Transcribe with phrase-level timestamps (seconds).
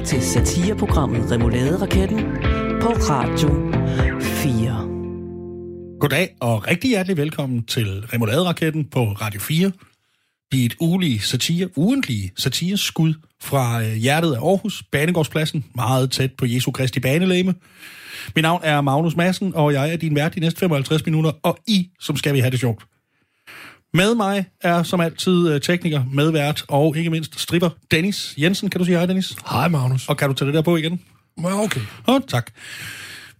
[0.00, 2.18] lytter til satireprogrammet Remouladeraketten
[2.82, 3.48] på Radio
[4.20, 5.98] 4.
[6.00, 9.72] Goddag og rigtig hjertelig velkommen til Remoulade-raketten på Radio 4.
[10.52, 16.46] Dit et ugelige satire, ugentlige satireskud fra øh, hjertet af Aarhus, Banegårdspladsen, meget tæt på
[16.46, 17.54] Jesu Kristi banelæme.
[18.34, 21.58] Mit navn er Magnus Madsen, og jeg er din vært de næste 55 minutter, og
[21.66, 22.84] I, som skal vi have det sjovt.
[23.94, 28.70] Med mig er som altid øh, tekniker, medvært og ikke mindst stripper Dennis Jensen.
[28.70, 29.36] Kan du sige hej, Dennis?
[29.50, 30.08] Hej, Magnus.
[30.08, 31.00] Og kan du tage det der på igen?
[31.42, 31.80] Ja, okay.
[32.06, 32.50] Oh, tak.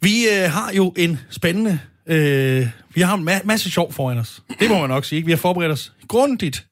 [0.00, 1.78] Vi øh, har jo en spændende...
[2.06, 4.42] Øh, vi har en ma- masse sjov foran os.
[4.60, 5.16] Det må man nok sige.
[5.16, 5.26] Ikke?
[5.26, 6.66] Vi har forberedt os grundigt.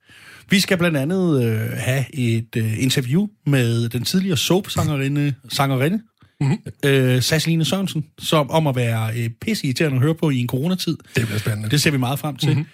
[0.51, 6.01] Vi skal blandt andet øh, have et øh, interview med den tidligere soap-sangerinde, sangerinde,
[6.41, 6.59] mm-hmm.
[6.85, 10.47] øh, Sasseline Sørensen, som om at være øh, pisse irriterende at høre på i en
[10.47, 10.97] coronatid.
[11.17, 11.71] Det bliver spændende.
[11.71, 12.49] Det ser vi meget frem til.
[12.49, 12.67] Mm-hmm.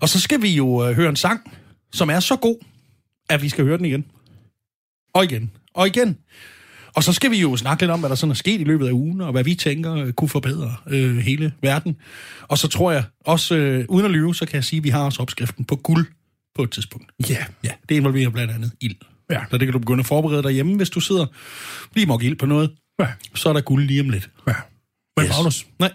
[0.00, 1.40] Og så skal vi jo øh, høre en sang,
[1.92, 2.56] som er så god,
[3.28, 4.04] at vi skal høre den igen.
[5.14, 5.50] Og igen.
[5.74, 6.18] Og igen.
[6.94, 8.86] Og så skal vi jo snakke lidt om, hvad der sådan er sket i løbet
[8.86, 11.96] af ugen, og hvad vi tænker øh, kunne forbedre øh, hele verden.
[12.42, 14.88] Og så tror jeg også, øh, uden at lyve, så kan jeg sige, at vi
[14.88, 16.06] har også opskriften på guld
[16.54, 17.12] på et tidspunkt.
[17.30, 17.44] Ja.
[17.64, 18.96] Ja, det involverer blandt andet ild.
[19.30, 19.40] Ja.
[19.50, 21.26] Så det kan du begynde at forberede dig hjemme, hvis du sidder
[21.94, 22.70] lige mok ild på noget.
[23.00, 23.12] Ja.
[23.34, 24.30] Så er der guld lige om lidt.
[24.46, 24.54] ja.
[25.16, 25.32] Men Yes.
[25.36, 25.92] Magnus, Nej,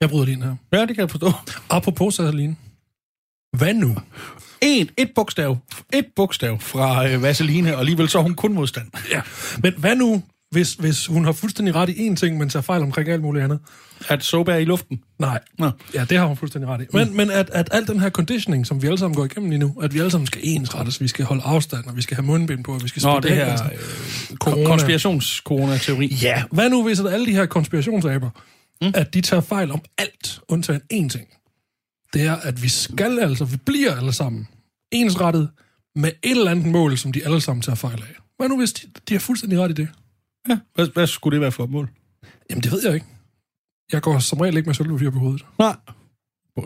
[0.00, 0.56] jeg bryder ind her.
[0.72, 1.32] ja, det kan jeg forstå.
[1.70, 2.56] Apropos Sasseline.
[3.58, 3.96] Hvad nu?
[4.62, 5.58] En, et bogstav,
[5.92, 8.90] et bogstav fra øh, Vaseline, og alligevel så er hun kun modstand.
[9.10, 9.22] Ja.
[9.62, 12.82] Men hvad nu, hvis, hvis hun har fuldstændig ret i én ting, men tager fejl
[12.82, 13.58] omkring alt muligt andet?
[14.08, 15.00] At soap er i luften.
[15.18, 15.40] Nej.
[15.58, 15.70] Nå.
[15.94, 16.86] Ja, det har hun fuldstændig ret i.
[16.92, 19.58] Men, men at, at al den her conditioning, som vi alle sammen går igennem lige
[19.58, 22.26] nu, at vi alle sammen skal ensrettes, vi skal holde afstand, og vi skal have
[22.26, 24.66] mundbind på, og vi skal Nå, det her øh, Corona.
[24.66, 26.06] konspirations-corona-teori.
[26.22, 28.30] Ja, hvad nu hvis at alle de her konspirationsaber,
[28.82, 28.92] mm.
[28.94, 31.28] at de tager fejl om alt, undtagen én ting.
[32.12, 34.48] Det er, at vi skal altså, vi bliver alle sammen
[34.92, 35.48] ensrettet
[35.94, 38.14] med et eller andet mål, som de alle sammen tager fejl af.
[38.36, 39.88] Hvad nu hvis de, de har fuldstændig ret i det?
[40.48, 41.90] Ja, hvad, hvad skulle det være for et mål?
[42.50, 43.06] Jamen, det ved jeg ikke.
[43.92, 45.46] Jeg går som regel ikke med sølvpapir på hovedet.
[45.58, 45.76] Nej.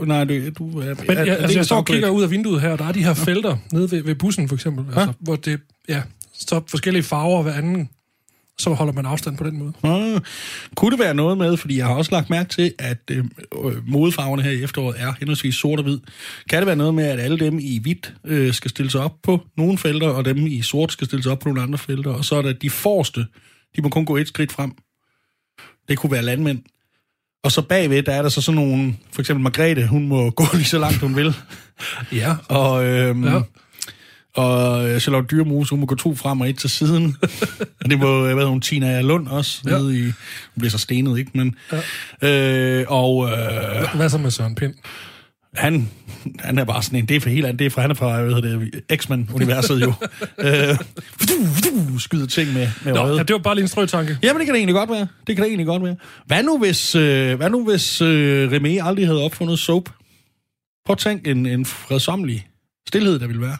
[0.06, 0.94] Nej, du, du er...
[1.06, 3.04] Men jeg, altså, jeg står og kigger ud af vinduet her, og der er de
[3.04, 4.84] her felter nede ved, ved bussen, for eksempel.
[4.86, 6.02] Altså, hvor det, ja,
[6.32, 7.88] så forskellige farver hver anden.
[8.58, 9.72] Så holder man afstand på den måde.
[9.82, 10.20] Ah,
[10.74, 13.24] kunne det være noget med, fordi jeg har også lagt mærke til, at øh,
[13.64, 15.98] øh, modefarverne her i efteråret er henholdsvis sort og hvid.
[16.48, 19.14] Kan det være noget med, at alle dem i hvidt øh, skal stille sig op
[19.22, 22.10] på nogle felter, og dem i sort skal stille sig op på nogle andre felter,
[22.10, 23.26] og så er der de forreste,
[23.76, 24.72] de må kun gå et skridt frem.
[25.88, 26.62] Det kunne være landmænd.
[27.44, 30.44] Og så bagved, der er der så sådan nogle, for eksempel Margrethe, hun må gå
[30.52, 31.34] lige så langt, hun vil.
[32.12, 32.36] Ja.
[32.48, 33.40] Og, øhm, ja.
[34.34, 37.16] Og øh, Charlotte Dyrmose, hun må gå to frem og et til siden.
[37.84, 39.70] og det må, hvad hedder hun, Tina Lund også, ja.
[39.70, 39.78] Ja.
[39.78, 40.12] nede i, hun
[40.58, 41.30] bliver så stenet, ikke?
[41.34, 41.56] Men,
[42.22, 42.80] ja.
[42.80, 44.74] øh, og øh, Hvad så med Søren Pind?
[45.54, 45.90] Han,
[46.38, 47.94] han er bare sådan en, det er for helt andet, det er fra, han er
[47.94, 49.92] fra, hvad hedder det, X-Men-universet jo.
[50.46, 50.78] øh,
[51.98, 53.18] skyder ting med, med Nå, øjet.
[53.18, 54.18] ja, det var bare lige en strøtanke.
[54.22, 55.06] Jamen, det kan det egentlig godt være.
[55.26, 55.96] Det kan det egentlig godt være.
[56.26, 59.88] Hvad nu, hvis, øh, hvad nu, hvis øh, Remé aldrig havde opfundet soap?
[60.86, 62.46] Prøv at tænke en, en fredsommelig
[62.88, 63.56] stillhed, der ville være.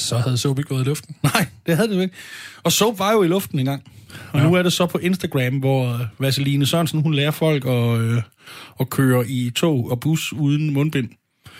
[0.00, 1.16] Så havde Soap ikke gået i luften.
[1.22, 2.14] Nej, det havde det jo ikke.
[2.62, 3.82] Og soap var jo i luften engang.
[4.32, 4.46] Og ja.
[4.46, 8.22] nu er det så på Instagram, hvor øh, Vaseline Sørensen, hun lærer folk at, øh,
[8.80, 11.08] at køre i tog og bus uden mundbind.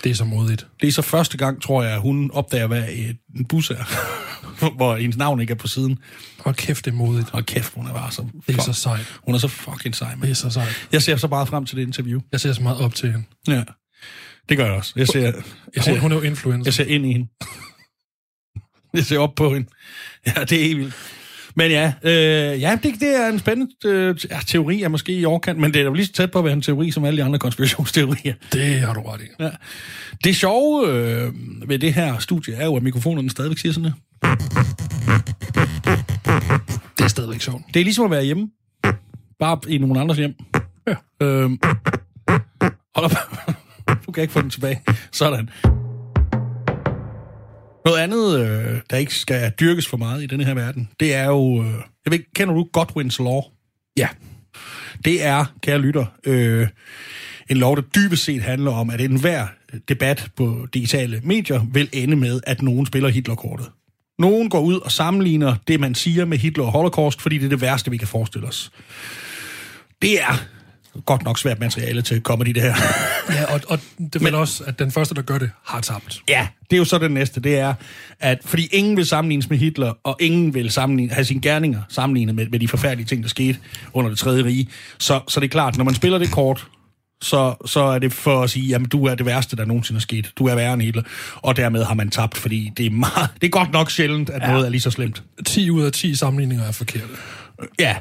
[0.05, 0.67] Det er så modigt.
[0.81, 2.85] Det er så første gang, tror jeg, hun opdager, hvad
[3.37, 3.85] en bus er.
[4.77, 5.99] hvor hendes navn ikke er på siden.
[6.39, 7.29] Hold kæft, det er modigt.
[7.33, 8.27] Og kæft, hun er bare så...
[8.47, 9.19] Det er så sejt.
[9.27, 10.31] Hun er så fucking sej, Det man.
[10.31, 10.89] er så sejt.
[10.93, 12.21] Jeg ser så bare frem til det interview.
[12.33, 13.25] Jeg ser så meget op til hende.
[13.49, 13.63] Ja,
[14.49, 14.93] det gør jeg også.
[14.97, 15.33] Jeg ser, jeg
[15.77, 16.67] Hun, ser, hun er jo influencer.
[16.69, 17.29] jeg ser ind i hende.
[18.95, 19.69] Jeg ser op på hende.
[20.27, 20.95] Ja, det er helt vildt.
[21.57, 25.25] Men ja, øh, ja det, det er en spændende øh, ja, teori, er måske i
[25.25, 27.17] overkant, men det er jo lige så tæt på at være en teori som alle
[27.17, 28.35] de andre konspirationsteorier.
[28.53, 29.25] Det har du ret i.
[29.41, 29.51] Ja.
[30.25, 31.33] Det sjove øh,
[31.69, 33.93] ved det her studie er jo, at mikrofonerne stadigvæk siger sådan her.
[36.99, 37.63] Det er stadigvæk sjovt.
[37.75, 38.49] Det er ligesom at være hjemme,
[39.39, 40.35] bare i nogen andres hjem.
[40.89, 40.95] Ja.
[41.23, 41.59] Øhm,
[42.97, 43.13] hold op.
[44.07, 44.83] Du kan ikke få den tilbage.
[45.13, 45.51] Sådan.
[47.87, 51.25] Noget andet, øh, der ikke skal dyrkes for meget i denne her verden, det er
[51.25, 51.63] jo...
[51.63, 53.41] Øh, jeg ved ikke, kender du Godwins Law?
[53.97, 54.09] Ja.
[55.05, 56.69] Det er, kære lytter, øh,
[57.51, 59.47] en lov, der dybest set handler om, at enhver
[59.89, 63.71] debat på digitale medier vil ende med, at nogen spiller Hitlerkortet.
[64.19, 67.49] Nogen går ud og sammenligner det, man siger med Hitler og Holocaust, fordi det er
[67.49, 68.71] det værste, vi kan forestille os.
[70.03, 70.47] Det er
[71.07, 72.75] godt nok svært materiale til comedy, det her.
[73.31, 73.79] Ja, og, og
[74.13, 76.23] det vel også, at den første, der gør det, har tabt.
[76.29, 77.41] Ja, det er jo så det næste.
[77.41, 77.75] Det er,
[78.21, 82.35] at fordi ingen vil sammenlignes med Hitler, og ingen vil sammenligne, have sine gerninger sammenlignet
[82.35, 83.59] med, med de forfærdelige ting, der skete
[83.93, 86.67] under det tredje rige, så, så det er klart, når man spiller det kort,
[87.23, 90.01] så, så er det for at sige, jamen du er det værste, der nogensinde er
[90.01, 90.33] sket.
[90.37, 91.03] Du er værre end Hitler.
[91.35, 94.43] Og dermed har man tabt, fordi det er, meget, det er godt nok sjældent, at
[94.43, 94.53] ja.
[94.53, 95.23] noget er lige så slemt.
[95.47, 97.13] 10 ud af 10 sammenligninger er forkerte.
[97.79, 97.97] Ja,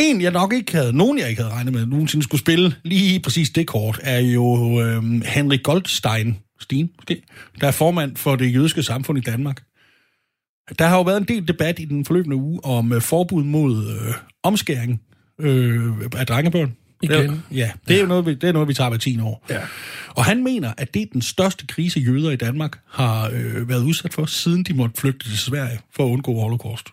[0.00, 3.20] en, jeg nok ikke havde, nogen jeg ikke havde regnet med, nogensinde skulle spille lige
[3.20, 7.22] præcis det kort, er jo øh, Henrik Goldstein, Stien, måske,
[7.60, 9.62] der er formand for det jødiske samfund i Danmark.
[10.78, 13.86] Der har jo været en del debat i den forløbende uge om øh, forbud mod
[13.88, 15.00] øh, omskæring
[15.40, 16.76] øh, af drengebørn.
[17.02, 17.30] Igen.
[17.30, 19.46] Det, ja, det er jo noget, vi, det er noget, vi tager hver 10 år.
[19.50, 19.60] Ja.
[20.08, 23.82] Og han mener, at det er den største krise, jøder i Danmark har øh, været
[23.82, 26.88] udsat for, siden de måtte flygte til Sverige for at undgå holocaust.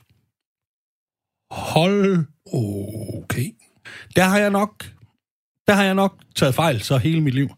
[1.52, 3.52] Hold Okay.
[4.16, 4.92] der har jeg nok,
[5.68, 7.50] der har jeg nok taget fejl så hele mit liv.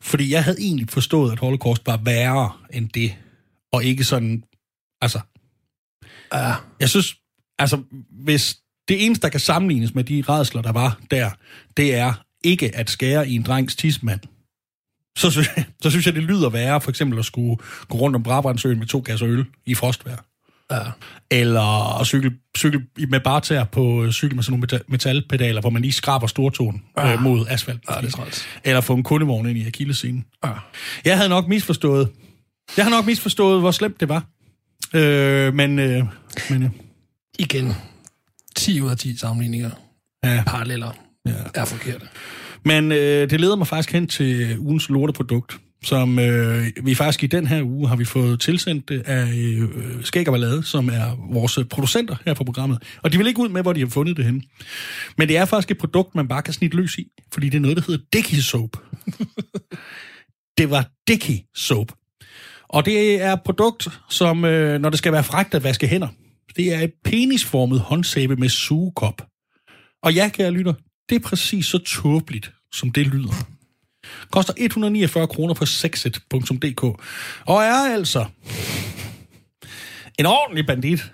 [0.00, 3.16] Fordi jeg havde egentlig forstået, at holocaust var værre end det.
[3.72, 4.44] Og ikke sådan,
[5.00, 5.20] altså,
[6.32, 6.54] Ja.
[6.80, 7.16] jeg synes,
[7.58, 8.58] altså, hvis
[8.88, 11.30] det eneste, der kan sammenlignes med de redsler, der var der,
[11.76, 14.20] det er ikke at skære i en drengs tidsmand.
[15.18, 17.56] Så synes, jeg, så synes jeg, det lyder værre, for eksempel at skulle
[17.88, 20.24] gå rundt om Brabrandsøen med to kasser øl i frostvejr.
[20.70, 20.78] Ja.
[21.30, 25.70] Eller at cykle, cykle med barter på øh, cykel med sådan nogle metal, metalpedaler, hvor
[25.70, 27.12] man lige skraber stortåen Ah.
[27.12, 27.80] øh, mod asfalt.
[27.90, 28.44] Ja, det er.
[28.64, 30.24] Eller få en kundevogn ind i akillescenen.
[30.44, 30.50] Ja.
[31.04, 32.08] Jeg havde nok misforstået.
[32.76, 34.24] Jeg har nok misforstået, hvor slemt det var.
[34.94, 36.04] Øh, men, øh,
[36.50, 36.70] men øh,
[37.38, 37.72] Igen.
[38.56, 39.70] 10 ud af 10 sammenligninger.
[40.24, 40.42] ja.
[40.46, 40.90] Paralleller.
[41.26, 41.32] Ja.
[41.54, 42.06] Er forkerte.
[42.64, 47.26] Men øh, det leder mig faktisk hen til ugens lorteprodukt, som øh, vi faktisk i
[47.26, 49.68] den her uge har vi fået tilsendt af øh,
[50.04, 52.82] Skæg og Ballade, som er vores producenter her på programmet.
[53.02, 54.42] Og de vil ikke ud med, hvor de har fundet det henne.
[55.18, 57.62] Men det er faktisk et produkt, man bare kan snitte løs i, fordi det er
[57.62, 58.76] noget, der hedder Dicky Soap.
[60.58, 61.92] det var Dicky Soap.
[62.68, 66.08] Og det er et produkt, som, øh, når det skal være frægt at vaske hænder,
[66.56, 69.26] det er et penisformet håndsæbe med sugekop.
[70.02, 70.74] Og ja, kære lytter,
[71.08, 73.59] det er præcis så tåbeligt, som det lyder.
[74.32, 76.82] Koster 149 kroner på sexet.dk.
[77.46, 78.24] Og er altså
[80.18, 81.12] en ordentlig bandit,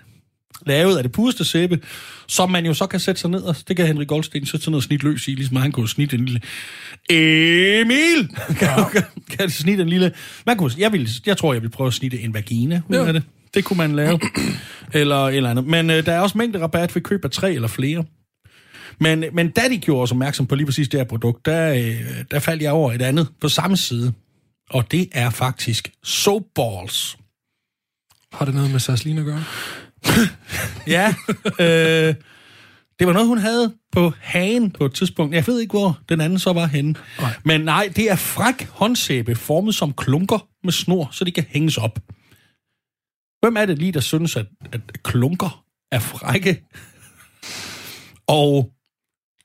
[0.65, 1.79] lavet af det pureste sæbe,
[2.27, 4.71] som man jo så kan sætte sig ned, og det kan Henrik Goldstein sætte sig
[4.71, 6.41] ned og snitte løs i, ligesom han kunne snitte en lille
[7.09, 8.29] Emil!
[8.59, 9.03] Kan, kan,
[9.37, 10.11] kan snitte en lille...
[10.45, 13.05] Man kunne, jeg, vil, jeg tror, jeg vil prøve at snitte en vagina ud Ja.
[13.05, 13.23] af det.
[13.53, 14.19] Det kunne man lave.
[14.93, 15.65] eller eller andet.
[15.65, 18.03] Men øh, der er også mængde rabat ved køb af tre eller flere.
[18.99, 22.23] Men, men da de gjorde os opmærksom på lige præcis det her produkt, der, øh,
[22.31, 24.13] der faldt jeg over et andet på samme side.
[24.69, 27.17] Og det er faktisk soapballs.
[28.33, 29.43] Har det noget med Sasline at gøre?
[30.87, 31.13] Ja,
[31.59, 32.15] øh,
[32.99, 35.35] det var noget, hun havde på hagen på et tidspunkt.
[35.35, 36.95] Jeg ved ikke, hvor den anden så var henne.
[37.19, 37.33] Nej.
[37.45, 41.77] Men nej, det er fræk håndsæbe, formet som klunker med snor, så de kan hænges
[41.77, 41.99] op.
[43.41, 46.63] Hvem er det lige, der synes, at, at klunker er frække?
[48.27, 48.71] Og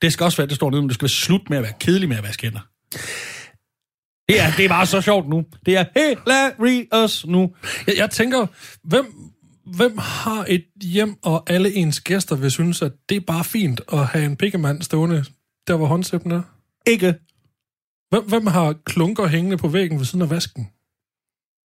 [0.03, 1.73] det skal også være, det står nede, men det skal være slut med at være
[1.79, 2.59] kedelig med at vaske hænder.
[4.29, 5.45] Det er, det er bare så sjovt nu.
[5.65, 7.55] Det er hilarious nu.
[7.87, 8.47] Jeg, jeg tænker,
[8.83, 9.05] hvem,
[9.65, 13.81] hvem har et hjem, og alle ens gæster vil synes, at det er bare fint
[13.93, 15.25] at have en pikkemand stående
[15.67, 16.41] der, hvor håndsæben er?
[16.87, 17.15] Ikke
[18.13, 20.69] Hvem, hvem har klunker hængende på væggen ved siden af vasken?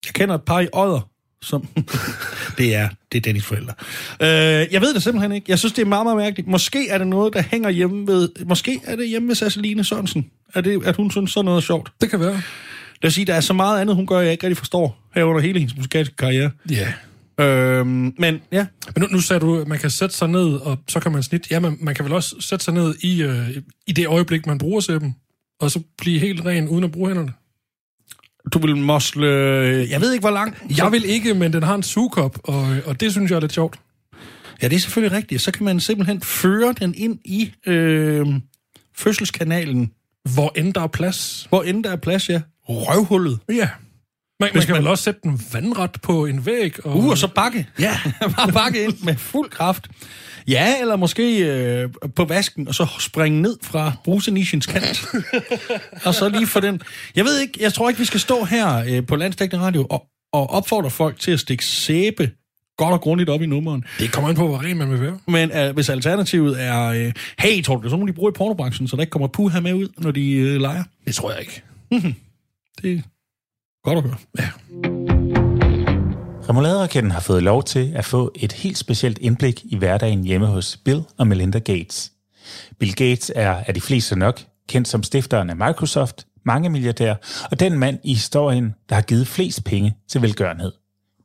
[0.06, 1.10] Jeg kender et par i Odder,
[1.42, 1.68] som...
[2.58, 3.74] det er det er Dennis forældre.
[4.20, 5.46] Øh, jeg ved det simpelthen ikke.
[5.48, 6.48] Jeg synes, det er meget, meget mærkeligt.
[6.48, 8.28] Måske er det noget, der hænger hjemme ved...
[8.46, 10.30] Måske er det hjemme ved Sasseline Sørensen.
[10.54, 11.92] Er det, at hun synes, sådan noget er sjovt.
[12.00, 12.32] Det kan være.
[12.32, 15.40] Det vil sige, der er så meget andet, hun gør, jeg ikke rigtig forstår herunder
[15.40, 16.50] hele hendes musikalske karriere.
[16.70, 16.92] Ja.
[17.40, 20.78] Øhm, men ja, Men nu, nu sagde du, at man kan sætte sig ned, og
[20.88, 21.48] så kan man snitte.
[21.50, 24.58] Ja, men man kan vel også sætte sig ned i, øh, i det øjeblik, man
[24.58, 25.16] bruger sæben,
[25.60, 27.32] og så blive helt ren, uden at bruge hænderne.
[28.54, 29.26] Du vil mosle...
[29.90, 30.62] Jeg ved ikke, hvor langt.
[30.78, 33.52] Jeg vil ikke, men den har en sugekop, og, og det synes jeg er lidt
[33.52, 33.76] sjovt.
[34.62, 35.42] Ja, det er selvfølgelig rigtigt.
[35.42, 38.26] Så kan man simpelthen føre den ind i øh,
[38.96, 39.90] fødselskanalen,
[40.34, 41.46] Hvor end der er plads.
[41.48, 42.40] hvor end der er plads, ja.
[42.68, 43.38] Røvhullet.
[43.48, 43.68] Ja.
[44.40, 46.86] Man, man man- vel også sætte den vandret på en væg.
[46.86, 47.66] Og, Uh, og så bakke.
[47.80, 47.98] Ja,
[48.36, 49.88] bare bakke ind med fuld kraft.
[50.48, 55.06] Ja, eller måske øh, på vasken, og så springe ned fra brusenishens kant.
[56.06, 56.80] og så lige for den...
[57.16, 60.06] Jeg ved ikke, jeg tror ikke, vi skal stå her øh, på Landsdækkende Radio og,
[60.32, 62.30] og opfordre folk til at stikke sæbe
[62.76, 63.84] godt og grundigt op i nummeren.
[63.98, 65.18] Det kommer an på, hvor ren man vil være.
[65.28, 68.36] Men øh, hvis alternativet er, øh, hey, tror du, det er sådan, de bruger i
[68.36, 70.84] pornobranchen, så der ikke kommer puha med ud, når de øh, leger?
[71.06, 71.62] Det tror jeg ikke.
[72.82, 73.00] Det er
[73.84, 74.16] godt at høre.
[74.38, 74.48] Ja.
[76.48, 80.76] Remouladeraketten har fået lov til at få et helt specielt indblik i hverdagen hjemme hos
[80.84, 82.12] Bill og Melinda Gates.
[82.78, 87.14] Bill Gates er af de fleste nok kendt som stifteren af Microsoft, mange milliardær,
[87.50, 90.72] og den mand i historien, der har givet flest penge til velgørenhed.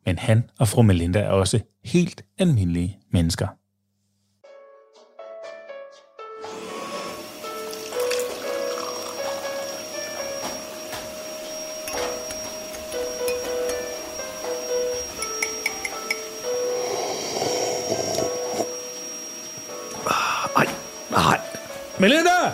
[0.05, 3.47] Men han og fru Melinda er også helt almindelige mennesker.
[22.03, 22.51] Melinda!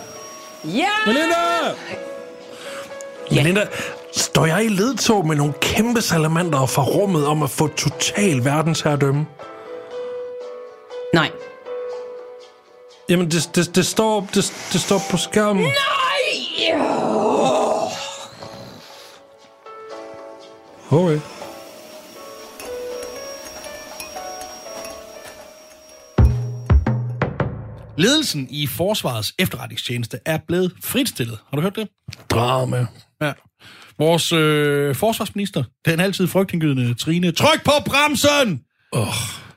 [0.64, 0.88] Ja!
[1.06, 1.74] Melinda!
[3.30, 3.66] Melinda,
[4.12, 9.26] står jeg i ledtog med nogle kæmpe salamander fra rummet om at få total verdensherredømme?
[11.14, 11.30] Nej.
[13.08, 15.62] Jamen, det, det, det, står, det, det står på skærmen.
[15.62, 15.74] Nej!
[20.90, 21.39] Okay.
[28.00, 31.38] Ledelsen i Forsvarets efterretningstjeneste er blevet fritstillet.
[31.50, 31.88] Har du hørt det?
[32.30, 32.86] Drama.
[33.22, 33.32] Ja.
[33.98, 38.60] Vores øh, forsvarsminister, den altid frygtindgydende Trine, tryk på bremsen!
[38.92, 39.06] Oh.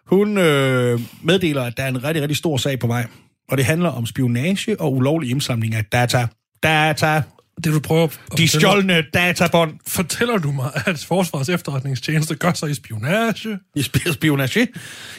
[0.08, 3.08] Hun øh, meddeler, at der er en rigtig, rigtig stor sag på vej.
[3.50, 6.28] Og det handler om spionage og ulovlig indsamling af data.
[6.64, 7.22] Data.
[7.64, 9.74] Det du prøver at De fortælle- stjålne databånd.
[9.88, 13.60] Fortæller du mig, at Forsvarets efterretningstjeneste gør sig i spionage?
[13.76, 14.68] I sp- spionage.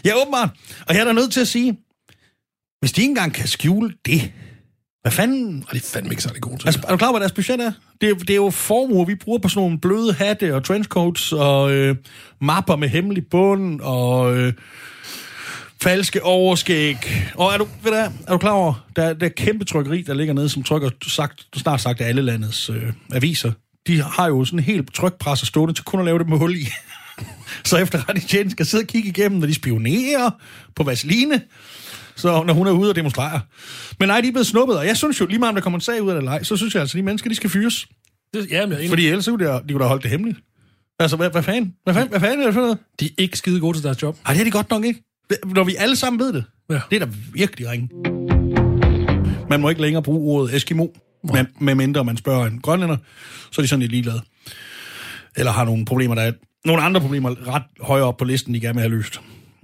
[0.04, 0.48] Ja, åbenbart.
[0.86, 1.76] Og jeg er da nødt til at sige,
[2.84, 4.32] hvis de ikke engang kan skjule det,
[5.02, 5.64] hvad fanden...
[5.68, 6.68] Og det er fandme ikke særlig god til.
[6.68, 7.72] Altså, er du klar, hvad deres budget er?
[8.00, 11.32] Det, er- det er jo formuer, vi bruger på sådan nogle bløde hatte og trenchcoats
[11.32, 11.96] og øh,
[12.40, 14.52] mapper med hemmelig bund og øh,
[15.82, 16.96] falske overskæg.
[17.34, 20.14] Og er du, ved du, er du klar over, der, der er kæmpe trykkeri, der
[20.14, 23.52] ligger nede, som trykker sagt, snart sagt alle landets øh, aviser.
[23.86, 26.56] De har jo sådan en helt trykpresser stående til kun at lave det med hul
[26.56, 26.66] i.
[27.64, 30.30] Så efterretningstjenesten skal sidde og kigge igennem, når de spionerer
[30.76, 31.40] på Vaseline,
[32.16, 33.40] så når hun er ude og demonstrere.
[34.00, 35.76] Men nej, de er blevet snuppet, og jeg synes jo, lige meget om der kommer
[35.76, 37.50] en sag ud af det eller ej, så synes jeg altså, de mennesker, de skal
[37.50, 37.86] fyres.
[38.34, 38.88] Det, ja, men jeg er enig.
[38.88, 40.38] Fordi ellers kunne de, de kunne da holde det hemmeligt.
[40.98, 41.74] Altså, hvad, hvad fanden?
[41.84, 42.78] Hvad fanden, hvad fanden er det for noget?
[43.00, 44.16] De er ikke skide gode til deres job.
[44.26, 45.02] Ej, det er de godt nok ikke.
[45.44, 46.44] Når vi alle sammen ved det.
[46.70, 46.80] Ja.
[46.90, 47.88] Det er da virkelig ringe.
[49.50, 50.86] Man må ikke længere bruge ordet Eskimo,
[51.32, 52.96] med, med mindre man spørger en grønlænder,
[53.50, 54.20] så er de sådan lidt ligeglade.
[55.36, 56.32] Eller har nogle problemer, der er
[56.64, 59.20] nogle andre problemer ret højere op på listen, de gerne vil have løst.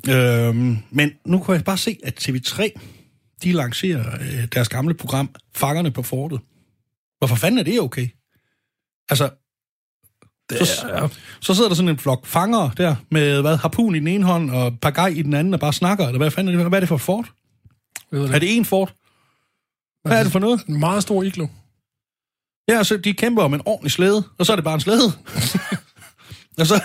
[0.08, 2.70] Øhm, men nu kan jeg bare se, at TV3,
[3.42, 6.40] de lancerer øh, deres gamle program, Fangerne på Fortet.
[7.18, 8.08] Hvorfor fanden er det okay?
[9.08, 9.30] Altså,
[10.50, 11.08] Det så, er,
[11.40, 14.50] så sidder der sådan en flok fanger der, med hvad, harpun i den ene hånd,
[14.50, 16.80] og pagaj i den anden, og bare snakker, eller hvad fanden er det, hvad er
[16.80, 17.32] det for fort?
[18.10, 18.94] ved Er det en fort?
[20.04, 20.64] Hvad er det for noget?
[20.66, 21.46] En meget stor iglo.
[22.68, 25.06] Ja, så de kæmper om en ordentlig slæde, og så er det bare en slæde.
[26.58, 26.82] og så,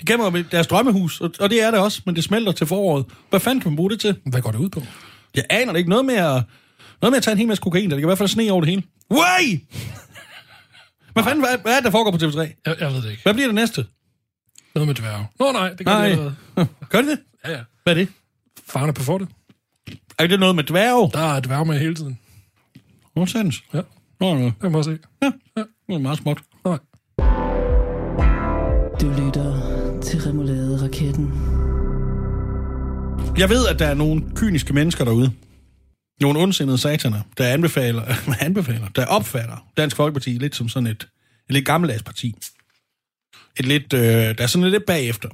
[0.00, 2.66] de kæmper om deres drømmehus, og, og det er det også, men det smelter til
[2.66, 3.06] foråret.
[3.30, 4.16] Hvad fanden kan man bruge det til?
[4.26, 4.82] Hvad går det ud på?
[5.34, 5.90] Jeg aner det ikke.
[5.90, 6.42] Noget med at,
[7.02, 8.60] noget med at tage en hel masse kokain, der kan i hvert fald sne over
[8.60, 8.82] det hele.
[9.10, 9.60] Way!
[11.12, 12.38] Hvad fanden, hvad, hvad er det, der foregår på TV3?
[12.66, 13.22] Jeg, jeg ved det ikke.
[13.22, 13.86] Hvad bliver det næste?
[14.74, 15.26] Noget med dværge.
[15.40, 16.04] Nå nej, det gør Nej.
[16.04, 16.34] det allerede.
[16.90, 17.18] Gør det det?
[17.44, 17.60] Ja, ja.
[17.82, 18.08] Hvad er det?
[18.68, 19.28] Farne på fortet.
[20.18, 21.10] Er det noget med dværge?
[21.12, 22.18] Der er dværge med hele tiden.
[23.14, 23.56] Hvor sands?
[23.74, 23.80] Ja,
[24.20, 24.44] Nå, nå.
[24.44, 24.98] det kan man se.
[25.22, 25.62] Ja, ja.
[25.88, 26.38] Det er meget småt.
[26.64, 26.78] Nej.
[29.00, 29.47] Du lytter
[30.08, 31.32] til Remoulade-raketten.
[33.38, 35.32] Jeg ved, at der er nogle kyniske mennesker derude.
[36.20, 38.02] Nogle ondsindede sataner, der anbefaler,
[38.40, 41.08] anbefaler, der opfatter Dansk Folkeparti lidt som sådan et,
[41.48, 42.34] et lidt gammeldags parti.
[43.58, 45.28] Et lidt, øh, der er sådan lidt bagefter.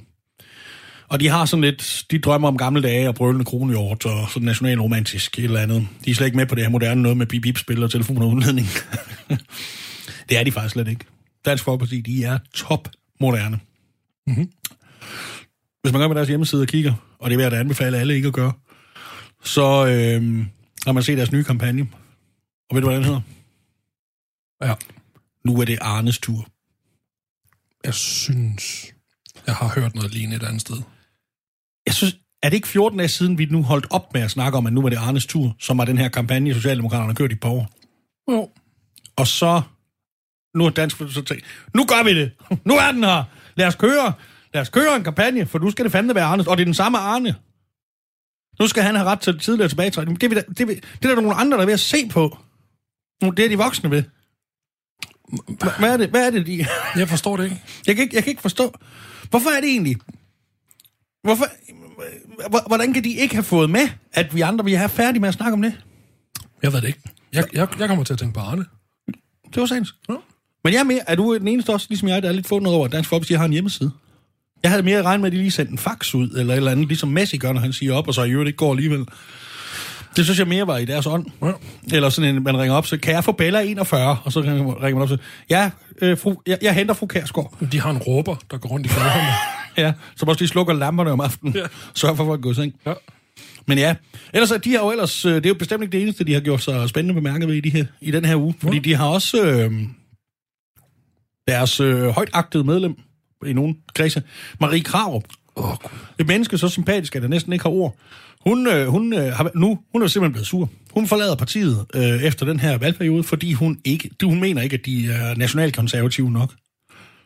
[1.07, 4.45] Og de har sådan lidt, de drømmer om gamle dage og brølende kronhjort og sådan
[4.45, 5.87] nationalromantisk et eller andet.
[6.05, 8.29] De er slet ikke med på det her moderne noget med bip-bip-spil og telefon og
[8.29, 8.67] udledning.
[10.29, 11.05] det er de faktisk slet ikke.
[11.45, 12.89] Dansk Folkeparti, de er top
[13.19, 13.59] moderne.
[14.27, 14.49] Mhm.
[15.85, 18.15] Hvis man går med deres hjemmeside og kigger, og det vil jeg da anbefale alle
[18.15, 18.53] ikke at gøre,
[19.43, 20.45] så øh,
[20.85, 21.87] har man set deres nye kampagne.
[22.69, 23.21] Og ved du, hvad den hedder?
[24.63, 24.73] Ja.
[25.45, 26.47] Nu er det Arnes tur.
[27.83, 28.93] Jeg synes,
[29.47, 30.75] jeg har hørt noget lignende et andet sted.
[31.85, 34.57] Jeg synes, er det ikke 14 dage siden, vi nu holdt op med at snakke
[34.57, 37.31] om, at nu var det Arnes tur, som var den her kampagne, Socialdemokraterne har kørt
[37.31, 37.69] i par år.
[38.31, 38.49] Jo.
[39.15, 39.61] Og så,
[40.55, 42.31] nu er dansk så tænkt, nu gør vi det.
[42.65, 43.23] Nu er den her.
[43.55, 44.13] Lad os køre.
[44.55, 46.43] Lad os køre en kampagne, for nu skal det fandme være Arne.
[46.47, 47.35] Og det er den samme Arne.
[48.59, 50.21] Nu skal han have ret til tidligere tilbagetrækning.
[50.21, 52.37] Det, det, vi- det er der nogle andre, der er ved at se på.
[53.23, 54.03] Nu, Det er de voksne ved.
[55.63, 56.65] Hva- Hvad er det, hvad er det de...
[56.99, 57.61] Jeg forstår det ikke.
[57.87, 58.73] Jeg kan, ikke, jeg kan ikke forstå.
[59.29, 59.95] Hvorfor er det egentlig?
[61.23, 61.45] Hvorfor,
[62.67, 65.33] hvordan kan de ikke have fået med, at vi andre vi er færdige med at
[65.35, 65.73] snakke om det?
[66.63, 66.99] Jeg ved det ikke.
[67.33, 68.65] Jeg, jeg, jeg kommer til at tænke på Arne.
[69.53, 69.95] Det var sandt.
[70.09, 70.13] Ja.
[70.63, 72.73] Men jeg er, mere, er du den eneste også, ligesom jeg, der er lidt fundet
[72.73, 73.91] over, at Dansk Folkeparti har en hjemmeside?
[74.65, 76.71] Jeg havde mere regnet med, at de lige sendte en fax ud, eller et eller
[76.71, 79.05] andet, ligesom Messi gør, når han siger op, og så i øvrigt ikke går alligevel.
[80.15, 81.25] Det synes jeg mere var i deres ånd.
[81.41, 81.51] Ja.
[81.95, 84.17] Eller sådan en, man ringer op, så kan jeg få Bella 41?
[84.23, 85.17] Og så ringer man op, så
[85.49, 87.57] ja, øh, fru, jeg, jeg henter fru Kærsgaard.
[87.71, 89.33] De har en råber, der går rundt i gaderne.
[89.77, 91.55] Ja, som også lige slukker lamperne om aftenen.
[91.55, 91.65] Ja.
[91.93, 92.75] Sørger for, at folk går i seng.
[92.85, 92.93] Ja.
[93.65, 93.95] Men ja,
[94.33, 96.33] ellers er de har jo ellers, øh, det er jo bestemt ikke det eneste, de
[96.33, 98.55] har gjort sig spændende bemærket ved i, de her, i den her uge.
[98.61, 99.71] Fordi de har også øh,
[101.47, 102.95] deres øh, højt agtede medlem
[103.45, 104.23] i nogle kredse,
[104.59, 105.23] Marie Krarup.
[105.55, 105.73] Åh,
[106.19, 107.95] Et menneske så sympatisk, at der næsten ikke har ord.
[108.45, 110.69] Hun, øh, hun, øh, har, nu, hun er simpelthen blevet sur.
[110.93, 114.85] Hun forlader partiet øh, efter den her valgperiode, fordi hun, ikke, hun mener ikke, at
[114.85, 116.53] de er nationalkonservative nok.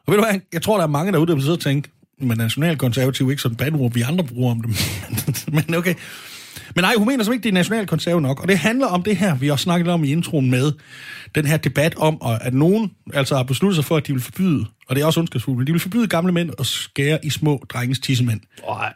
[0.08, 1.90] Og ved du hvad, jeg tror, der er mange derude, der sidder og tænker,
[2.22, 4.74] men nationalkonservative er ikke sådan bandord, vi andre bruger om dem.
[5.56, 5.96] men okay.
[6.76, 8.42] Men nej, hun mener simpelthen ikke, de er nationalkonservative nok.
[8.42, 10.72] Og det handler om det her, vi også snakket om i introen med,
[11.36, 14.66] den her debat om, at nogen altså har besluttet sig for, at de vil forbyde,
[14.90, 17.64] og det er også ondskabsfuldt, men de vil forbyde gamle mænd at skære i små
[17.70, 18.42] drenges tissemænd.
[18.68, 18.94] Nej.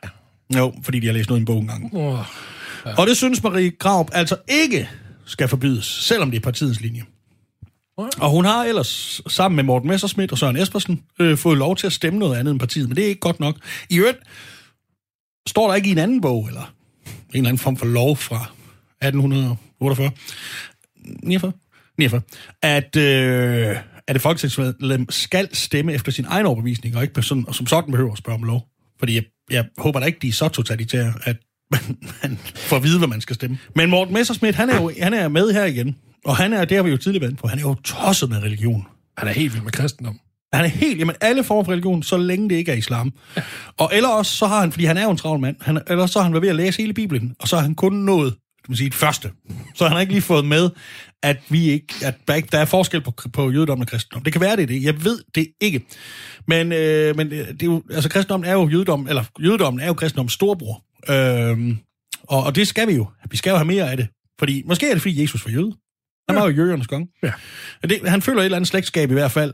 [0.57, 1.91] Jo, fordi de har læst noget i en bog engang.
[1.93, 2.23] Ja.
[2.97, 4.89] Og det synes Marie Graup altså ikke
[5.25, 7.03] skal forbydes, selvom det er partiets linje.
[7.97, 11.87] Og hun har ellers sammen med Morten Messerschmidt og Søren Espersen øh, fået lov til
[11.87, 13.55] at stemme noget andet end partiet, men det er ikke godt nok.
[13.89, 14.19] I øvrigt
[15.47, 18.35] står der ikke i en anden bog, eller en eller anden form for lov fra
[19.01, 20.11] 1848,
[21.23, 21.51] 49,
[21.97, 22.21] 49
[22.61, 27.55] at, øh, at et folketingsmedlem skal stemme efter sin egen overbevisning, og ikke person, og
[27.55, 28.67] som sådan behøver at spørge om lov.
[28.99, 31.37] Fordi jeg, jeg håber da ikke, de er så totalitære, at
[31.71, 33.57] man, man får at vide, hvad man skal stemme.
[33.75, 35.95] Men Morten Messerschmidt, han er jo han er med her igen.
[36.25, 38.37] Og han er, det har vi jo tidligere været på, han er jo tosset med
[38.37, 38.85] religion.
[39.17, 40.19] Han er helt vild med kristendom.
[40.53, 43.13] Han er helt, jamen alle former for religion, så længe det ikke er islam.
[43.37, 43.41] Ja.
[43.77, 46.05] Og eller også, så har han, fordi han er jo en travl mand, han, eller
[46.05, 48.33] så har han været ved at læse hele Bibelen, og så har han kun nået,
[48.33, 49.31] kan man sige, det første.
[49.75, 50.69] Så han har ikke lige fået med,
[51.23, 54.23] at vi ikke, at der, ikke, der er forskel på, på jødedom og kristendom.
[54.23, 54.83] Det kan være, det er det.
[54.83, 55.85] Jeg ved det ikke.
[56.47, 59.93] Men, øh, men det er jo, altså kristendommen er jo jødedom, eller jødedommen er jo
[59.93, 60.83] kristendommens storbror.
[61.09, 61.75] Øh,
[62.23, 63.07] og, og det skal vi jo.
[63.31, 64.07] Vi skal jo have mere af det.
[64.39, 65.73] Fordi, måske er det, fordi Jesus var jøde.
[66.29, 67.07] Han var jo jødernes konge.
[67.23, 67.31] Ja.
[67.81, 69.53] Det, han føler et eller andet slægtskab i hvert fald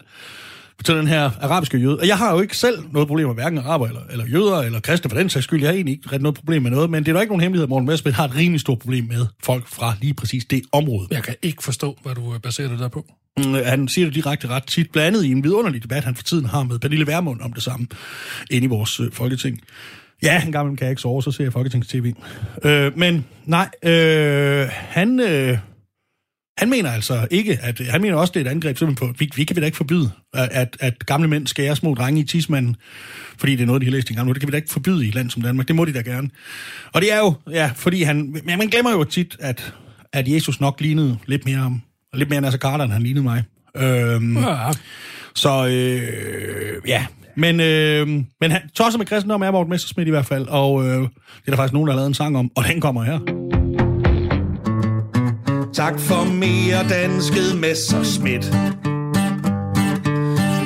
[0.86, 2.00] til den her arabiske jøde.
[2.00, 4.80] Og jeg har jo ikke selv noget problem med hverken araber eller, eller jøder eller
[4.80, 5.62] kristne for den sags skyld.
[5.62, 7.42] Jeg har egentlig ikke ret noget problem med noget, men det er da ikke nogen
[7.42, 10.62] hemmelighed, at Morten Messerschmidt har et rimelig stort problem med folk fra lige præcis det
[10.72, 11.08] område.
[11.12, 13.06] Jeg kan ikke forstå, hvad du øh, baserer det der på.
[13.38, 16.24] Mm, Han siger det direkte ret tit, blandt andet i en vidunderlig debat, han for
[16.24, 17.88] tiden har med Pernille Vermund om det samme
[18.52, 19.62] inde i vores øh, folketing.
[20.24, 22.14] Ja, en gammel kan jeg ikke sove, så ser jeg Folketings-TV.
[22.64, 25.58] Øh, men nej, øh, han, øh,
[26.60, 29.30] han mener altså ikke, at han mener også, det er et angreb simpelthen på, vi,
[29.36, 32.76] vi kan vi da ikke forbyde, at, at, gamle mænd skærer små drenge i tidsmanden,
[33.38, 34.34] fordi det er noget, de har læst engang nu.
[34.34, 35.68] Det kan vi da ikke forbyde i et land som Danmark.
[35.68, 36.30] Det må de da gerne.
[36.94, 39.74] Og det er jo, ja, fordi han, men man glemmer jo tit, at,
[40.14, 41.80] at Jesus nok lignede lidt mere,
[42.14, 43.44] lidt mere Nasser Carter, end han lignede mig.
[43.78, 44.72] Øhm, Ja.
[45.36, 48.08] så øh, ja, men, øh,
[48.42, 51.02] men han, tosset med kristendom er Morten Messerschmidt i hvert fald, og øh, det
[51.48, 53.39] er der faktisk nogen, der har lavet en sang om, og den kommer her.
[55.80, 58.52] Tak for mere dansket Messerschmidt.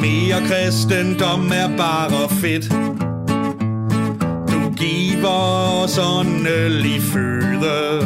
[0.01, 2.71] Mere kristendom er bare fedt.
[4.51, 7.99] Du giver os åndelig føde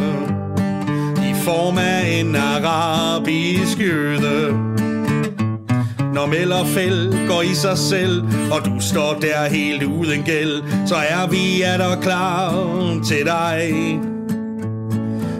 [1.17, 4.51] i form af en arabisk jøde.
[6.13, 11.27] Når Mellerfeld går i sig selv, og du står der helt uden gæld, så er
[11.29, 12.53] vi er der klar
[13.07, 14.16] til dig.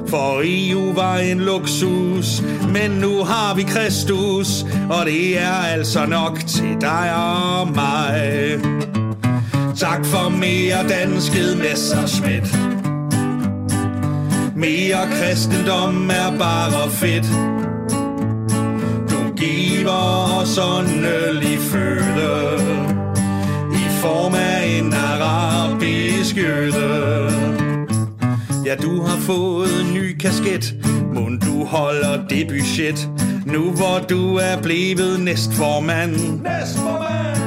[0.10, 2.44] For EU var en luksus,
[2.74, 8.60] men nu har vi Kristus, og det er altså nok til dig og mig.
[9.78, 12.58] Tak for mere danskhed, Messerschmidt.
[14.56, 17.28] Mere kristendom er bare fedt.
[19.10, 22.60] Du giver os åndelig føde
[23.74, 27.37] i form af en arabisk jøde.
[28.68, 30.76] Ja, du har fået en ny kasket,
[31.14, 33.10] mund du holder det budget,
[33.46, 36.12] nu hvor du er blevet næstformand.
[36.12, 37.38] Næstformand!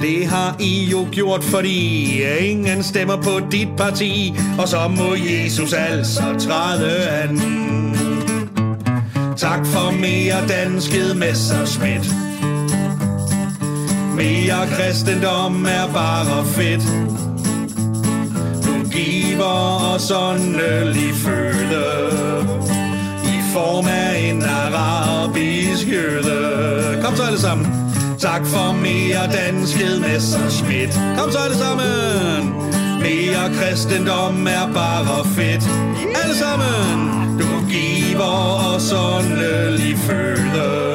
[0.00, 5.72] Det har I jo gjort, fordi ingen stemmer på dit parti, og så må Jesus
[5.72, 7.40] altså træde an.
[9.36, 12.14] Tak for mere dansket Messerschmidt.
[14.16, 16.82] Mere kristendom er bare fedt.
[18.64, 21.84] Du giver os åndelig føde
[23.24, 27.02] i form af en arabisk jøde.
[27.04, 27.66] Kom så alle sammen.
[28.18, 31.00] Tak for mere dansket Messerschmidt.
[31.18, 32.54] Kom så alle sammen.
[33.00, 35.64] Mere kristendom er bare fedt.
[36.22, 37.38] Alle sammen.
[37.38, 40.94] Du giver os åndelig føde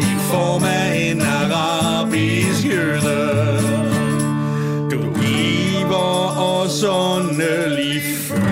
[0.00, 3.59] i form af en arabisk jøde.
[6.40, 8.50] Os åndelig føde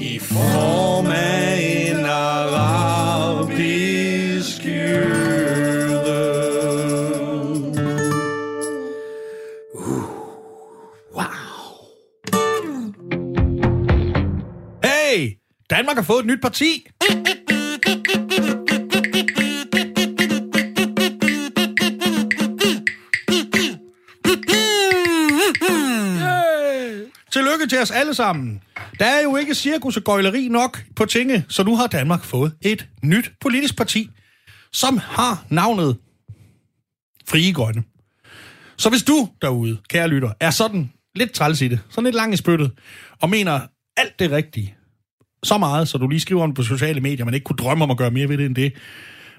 [0.00, 3.36] i form af en arabisk
[4.66, 5.92] jøde.
[9.74, 10.04] Uh,
[11.14, 11.24] wow.
[14.84, 15.36] Hey!
[15.70, 16.86] Danmark har fået et nyt parti!
[27.72, 28.62] Til os alle sammen.
[28.98, 32.54] Der er jo ikke cirkus og gøjleri nok på tinge, så nu har Danmark fået
[32.62, 34.10] et nyt politisk parti,
[34.72, 35.96] som har navnet
[37.28, 37.82] Frie Grønne.
[38.76, 42.34] Så hvis du derude, kære lytter, er sådan lidt træls i det, sådan lidt lang
[42.34, 42.72] i spyttet,
[43.20, 43.60] og mener
[43.96, 44.74] alt det rigtige,
[45.42, 47.84] så meget, så du lige skriver om det på sociale medier, man ikke kunne drømme
[47.84, 48.72] om at gøre mere ved det end det.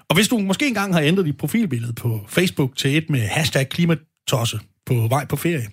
[0.08, 3.68] Og hvis du måske engang har ændret dit profilbillede på Facebook til et med hashtag
[3.68, 5.68] klimatosse på vej på ferie,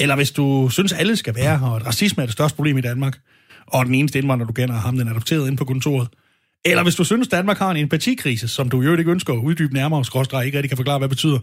[0.00, 2.78] eller hvis du synes, alle skal være her, og at racisme er det største problem
[2.78, 3.18] i Danmark,
[3.66, 6.08] og den eneste indvandrer, du kender, er ham, den er adopteret ind på kontoret,
[6.64, 9.74] eller hvis du synes, Danmark har en empatikrise, som du jo ikke ønsker at uddybe
[9.74, 11.38] nærmere, skråstrej ikke rigtig kan forklare, hvad det betyder,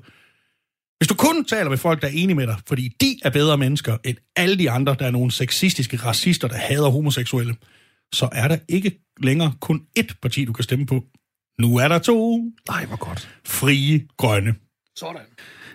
[0.97, 3.57] hvis du kun taler med folk, der er enige med dig, fordi de er bedre
[3.57, 7.55] mennesker end alle de andre, der er nogle sexistiske racister, der hader homoseksuelle,
[8.13, 11.03] så er der ikke længere kun ét parti, du kan stemme på.
[11.59, 12.43] Nu er der to.
[12.69, 13.29] Nej, hvor godt.
[13.45, 14.55] Frie Grønne.
[14.95, 15.21] Sådan.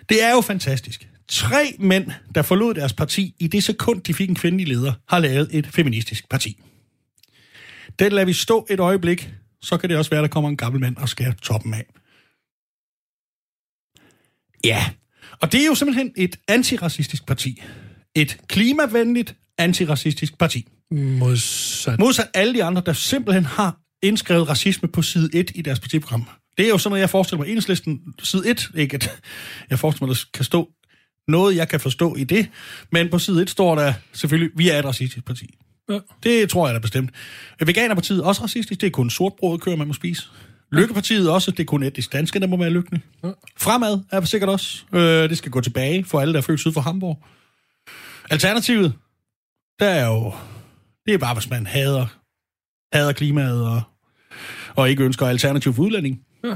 [0.09, 1.07] Det er jo fantastisk.
[1.27, 5.19] Tre mænd, der forlod deres parti i det sekund, de fik en kvindelig leder, har
[5.19, 6.61] lavet et feministisk parti.
[7.99, 9.29] Den lader vi stå et øjeblik,
[9.61, 11.85] så kan det også være, der kommer en gammel mand og skærer toppen af.
[14.63, 14.85] Ja,
[15.41, 17.63] og det er jo simpelthen et antiracistisk parti.
[18.15, 20.67] Et klimavenligt antiracistisk parti.
[20.91, 21.99] Modsat.
[21.99, 26.27] Modsat alle de andre, der simpelthen har indskrevet racisme på side 1 i deres partiprogram.
[26.57, 27.47] Det er jo sådan noget, jeg forestiller mig.
[27.47, 29.21] Enhedslisten side 1, ikke at
[29.69, 30.69] jeg forestiller mig, der kan stå
[31.27, 32.49] noget, jeg kan forstå i det,
[32.91, 35.55] men på side 1 står der selvfølgelig, vi er et racistisk parti.
[35.89, 35.99] Ja.
[36.23, 37.11] Det tror jeg da bestemt.
[37.59, 40.23] Veganerpartiet er også racistisk, det er kun sortbrød kører, man må spise.
[40.71, 43.03] Lykkepartiet også, det er kun etnisk danske, der må være lykkelige.
[43.23, 43.29] Ja.
[43.57, 44.83] Fremad er sikkert også.
[44.93, 47.23] Øh, det skal gå tilbage for alle, der er født syd for Hamburg.
[48.29, 48.93] Alternativet,
[49.79, 50.33] der er jo...
[51.05, 52.05] Det er bare, hvis man hader,
[52.93, 53.81] hader klimaet og,
[54.75, 56.21] og ikke ønsker alternativ for udlænding.
[56.43, 56.55] Ja.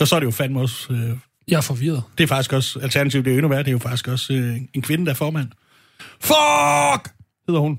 [0.00, 0.92] Og så er det jo fandme også...
[0.92, 1.16] Øh,
[1.48, 2.02] Jeg er forvirret.
[2.18, 2.78] det er faktisk også...
[2.78, 5.14] Alternativ, det er endnu værre, det er jo faktisk også øh, en kvinde, der er
[5.16, 5.48] formand.
[6.20, 7.14] Fuck!
[7.48, 7.78] Hedder hun.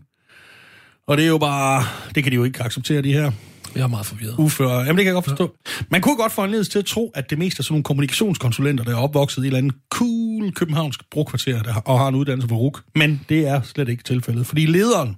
[1.07, 1.85] Og det er jo bare...
[2.15, 3.31] Det kan de jo ikke acceptere, de her
[3.75, 4.35] Jeg er meget forvirret.
[4.37, 4.79] uføre.
[4.79, 5.55] Jamen, det kan jeg godt forstå.
[5.91, 8.83] Man kunne godt få en til at tro, at det mest er sådan nogle kommunikationskonsulenter,
[8.83, 12.15] der er opvokset i et eller andet cool københavnsk brokvarter, der har, og har en
[12.15, 12.81] uddannelse på RUK.
[12.95, 14.47] Men det er slet ikke tilfældet.
[14.47, 15.15] Fordi lederen,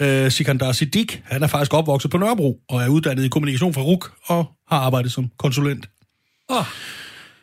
[0.00, 3.80] øh, Sikandar Siddiq, han er faktisk opvokset på Nørrebro, og er uddannet i kommunikation fra
[3.82, 5.88] RUK, og har arbejdet som konsulent.
[6.48, 6.64] Oh,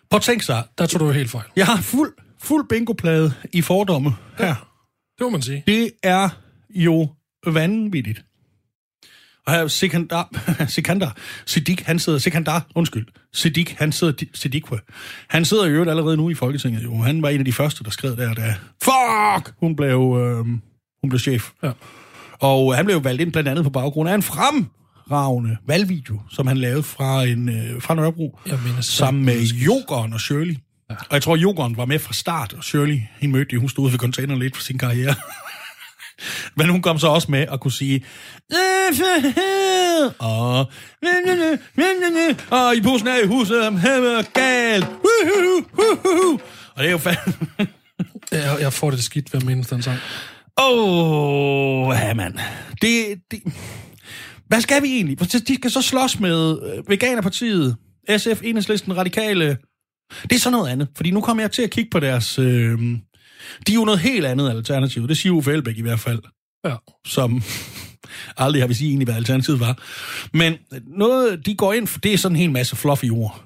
[0.10, 1.46] Prøv at tænke sig, der tog du helt fejl.
[1.56, 4.56] jeg har fuld, fuld bingoplade i fordomme her.
[5.18, 5.64] Det må man sige.
[5.68, 6.30] Det er
[6.70, 7.08] jo
[7.48, 8.24] vanvittigt.
[9.48, 10.30] Og her Sikandar,
[10.68, 14.64] Sikandar, Siddiq, han sidder, Sikandar, undskyld, Siddiq, han sidder, Siddiq,
[15.28, 16.98] han sidder jo allerede nu i Folketinget, jo.
[16.98, 20.46] Han var en af de første, der skrev der, da, fuck, hun blev, øh,
[21.02, 21.50] hun blev chef.
[21.64, 21.72] Ja.
[22.40, 24.24] Og han blev valgt ind blandt andet på baggrund af en
[25.08, 29.42] fremragende valgvideo, som han lavede fra, en, øh, fra Nørrebro, mener, sammen med.
[29.42, 30.56] Jokeren og Shirley.
[30.90, 30.96] Ja.
[30.96, 34.00] Og jeg tror, Jokeren var med fra start, og Shirley, hende mødte hun stod ved
[34.00, 35.16] containeren lidt for sin karriere.
[36.58, 38.06] Men hun kom så også med og kunne sige,
[40.20, 40.60] og,
[42.50, 44.88] og i posen er i huset, han er galt.
[46.76, 47.38] Og det er jo fandme...
[48.32, 50.00] Jeg, jeg får det skidt ved at mindes den sang.
[50.60, 52.38] Åh, oh, ja, mand.
[52.82, 53.42] Det, det...
[54.48, 55.20] Hvad skal vi egentlig?
[55.48, 57.76] De skal så slås med øh, Veganerpartiet,
[58.18, 59.58] SF, Enhedslisten, Radikale.
[60.24, 62.40] Det er så noget andet, fordi nu kommer jeg til at kigge på deres...
[62.40, 62.80] Øh...
[63.68, 65.08] De er jo noget helt andet alternativ.
[65.08, 66.20] Det siger Uffe Elbæk i hvert fald,
[66.66, 66.76] Ja.
[67.08, 67.42] som
[68.38, 69.78] aldrig har vi sige egentlig, hvad alternativet var.
[70.34, 70.54] Men
[70.98, 73.44] noget, de går ind for, det er sådan en hel masse fluffy ord.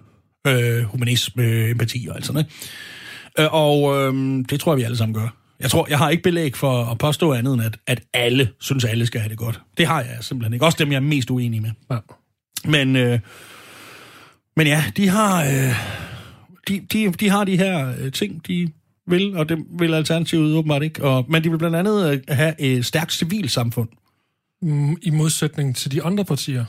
[0.47, 3.47] Øh, humanisme, empati og alt sådan noget.
[3.47, 5.40] Øh, og øh, det tror jeg, vi alle sammen gør.
[5.61, 8.85] Jeg tror, jeg har ikke belæg for at påstå andet end, at, at alle synes,
[8.85, 9.61] at alle skal have det godt.
[9.77, 10.65] Det har jeg simpelthen ikke.
[10.65, 11.71] Også dem, jeg er mest uenig med.
[11.91, 11.97] ja.
[12.65, 13.19] Men, øh,
[14.55, 15.75] men ja, de har, øh,
[16.67, 18.69] de, de, de har de her øh, ting, de
[19.07, 21.03] vil, og det vil Alternativet åbenbart ikke.
[21.03, 23.89] Og, men de vil blandt andet øh, have et stærkt civilsamfund.
[24.61, 26.65] Mm, I modsætning til de andre partier.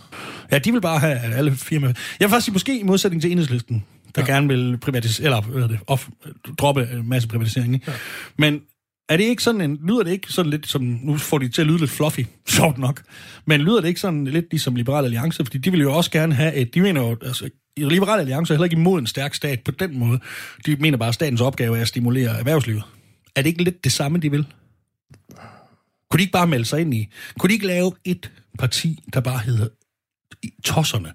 [0.53, 1.93] Ja, de vil bare have at alle firmaer.
[2.21, 4.33] Jeg vil faktisk sige, måske i modsætning til enhedslisten, der ja.
[4.33, 6.09] gerne vil privatisere, eller hvad det, off,
[6.59, 7.75] droppe en masse privatisering.
[7.75, 7.91] Ikke?
[7.91, 7.97] Ja.
[8.37, 8.61] Men
[9.09, 11.61] er det ikke sådan en, lyder det ikke sådan lidt som, nu får de til
[11.61, 12.21] at lyde lidt fluffy,
[12.57, 13.03] sjovt nok,
[13.47, 16.35] men lyder det ikke sådan lidt ligesom Liberal Alliance, fordi de vil jo også gerne
[16.35, 19.35] have et, de mener jo, altså, i Liberal Alliance er heller ikke imod en stærk
[19.35, 20.21] stat på den måde.
[20.67, 22.83] De mener bare, at statens opgave er at stimulere erhvervslivet.
[23.37, 24.47] Er det ikke lidt det samme, de vil?
[26.11, 27.09] Kunne de ikke bare melde sig ind i?
[27.39, 29.69] Kunne de ikke lave et parti, der bare hedder
[30.65, 31.13] Tosserne?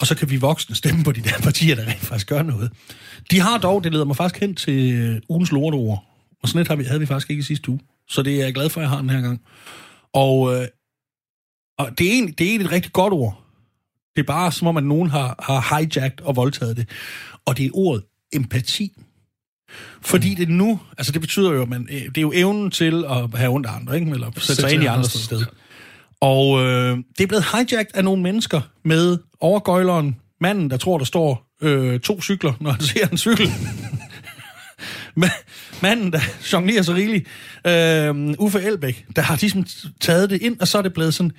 [0.00, 2.72] Og så kan vi voksne stemme på de der partier, der rent faktisk gør noget.
[3.30, 6.07] De har dog, det leder mig faktisk hen til øh, ugens lorteord.
[6.42, 7.80] Og sådan et har vi, havde vi faktisk ikke i sidste uge.
[8.08, 9.40] Så det er jeg glad for, at jeg har den her gang.
[10.12, 10.66] Og, øh,
[11.78, 13.44] og det, er egentlig, det er egentlig et rigtig godt ord.
[14.16, 16.88] Det er bare som om, at nogen har, har hijacked og voldtaget det.
[17.44, 18.92] Og det er ordet empati.
[20.02, 23.04] Fordi det nu, altså det betyder jo, at man, øh, det er jo evnen til
[23.04, 24.10] at have ondt af andre, ikke?
[24.10, 25.42] eller sætte sig ind i andres sted.
[26.20, 31.04] Og øh, det er blevet hijacked af nogle mennesker med overgøjleren, manden, der tror, der
[31.04, 33.50] står øh, to cykler, når han ser en cykel.
[35.24, 35.44] Ma-
[35.82, 36.20] manden, der
[36.52, 37.26] jonglerer så rigeligt,
[37.66, 39.66] øh, Uffe Elbæk, der har ligesom
[40.00, 41.32] taget det ind, og så er det blevet sådan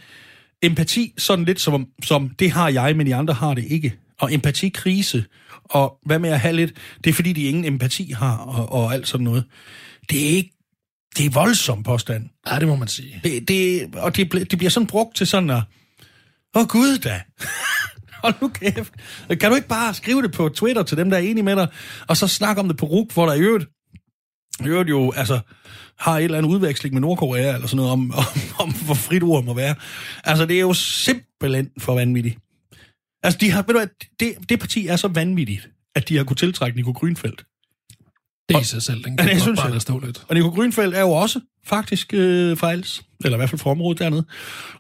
[0.62, 3.94] empati, sådan lidt som, som det har jeg, men de andre har det ikke.
[4.20, 5.26] Og empatikrise,
[5.64, 8.94] og hvad med at have lidt, det er fordi, de ingen empati har, og, og
[8.94, 9.44] alt sådan noget.
[10.10, 10.52] Det er ikke,
[11.18, 12.30] det er voldsom påstand.
[12.52, 13.22] Ja, det må man sige.
[13.24, 15.62] Det, det, og det, det bliver sådan brugt til sådan at,
[16.56, 17.22] åh gud da,
[18.24, 18.94] hold nu kæft.
[19.40, 21.68] Kan du ikke bare skrive det på Twitter til dem, der er enige med dig,
[22.08, 23.66] og så snakke om det på RUK, hvor der i øvrigt,
[24.60, 25.40] i øvrigt jo, altså,
[26.00, 28.26] har et eller andet udveksling med Nordkorea, eller sådan noget, om, om,
[28.60, 29.76] om hvor frit ord må være.
[30.24, 32.38] Altså, det er jo simpelthen for vanvittigt.
[33.24, 33.88] Altså, de har, ved du hvad,
[34.20, 37.46] det, det parti er så vanvittigt, at de har kunne tiltrække Nico Grønfeldt.
[38.50, 39.82] Det er i sig selv, den Ja, kan det godt synes bare jeg.
[39.82, 40.24] stå lidt.
[40.28, 42.74] Og Nico Grønfeldt er jo også faktisk øh, fra
[43.26, 44.26] eller i hvert fald fra området dernede.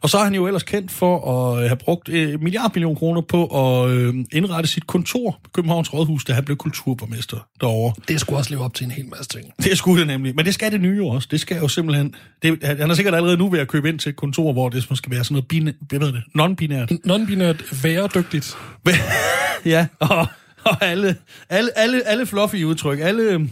[0.01, 2.95] Og så er han jo ellers kendt for at øh, have brugt øh, milliard million
[2.95, 7.93] kroner på at øh, indrette sit kontor på Københavns Rådhus, da han blev kulturborgmester derovre.
[8.07, 9.45] Det skulle også leve op til en hel masse ting.
[9.63, 10.35] Det skulle det nemlig.
[10.35, 11.27] Men det skal det nye jo også.
[11.31, 12.15] Det skal jo simpelthen...
[12.43, 14.83] Det, han er sikkert allerede nu ved at købe ind til et kontor, hvor det
[14.83, 16.97] skal være sådan noget bine, hvad ved det, non-binært.
[17.11, 18.57] Non-binært væredygtigt.
[19.65, 20.27] ja, og,
[20.63, 21.15] og alle,
[21.49, 23.49] alle, alle, alle fluffy udtryk, alle...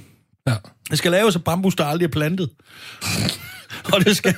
[0.48, 0.56] Ja.
[0.90, 2.50] Det skal laves af bambus, der aldrig er plantet.
[3.94, 4.36] og det skal...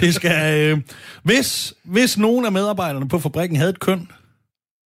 [0.00, 0.78] Det skal øh,
[1.22, 4.08] hvis, hvis nogen af medarbejderne på fabrikken havde et køn,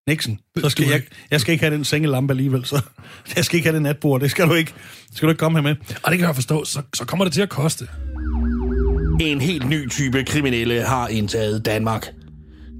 [0.08, 2.80] Nixon, så skal jeg, jeg skal ikke have den sengelampe alligevel, så
[3.36, 4.74] jeg skal ikke have det natbord, det skal du ikke,
[5.14, 5.76] skal du ikke komme her med.
[6.02, 7.88] Og det kan jeg forstå, så, så kommer det til at koste.
[9.20, 12.12] En helt ny type kriminelle har indtaget Danmark.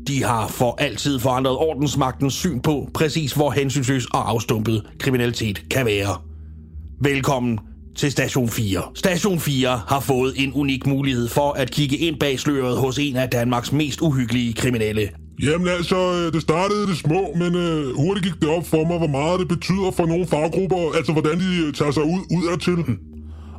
[0.07, 5.87] De har for altid forandret ordensmagtens syn på præcis hvor hensynsløs og afstumpet kriminalitet kan
[5.87, 6.21] være.
[7.01, 7.59] Velkommen
[7.97, 8.83] til Station 4.
[8.95, 13.17] Station 4 har fået en unik mulighed for at kigge ind bag sløret hos en
[13.17, 15.11] af Danmarks mest uhyggelige kriminelle.
[15.43, 18.99] Jamen altså, øh, det startede det små, men øh, hurtigt gik det op for mig,
[18.99, 22.59] hvor meget det betyder for nogle faggrupper, altså hvordan de øh, tager sig ud, ud
[22.59, 22.97] til.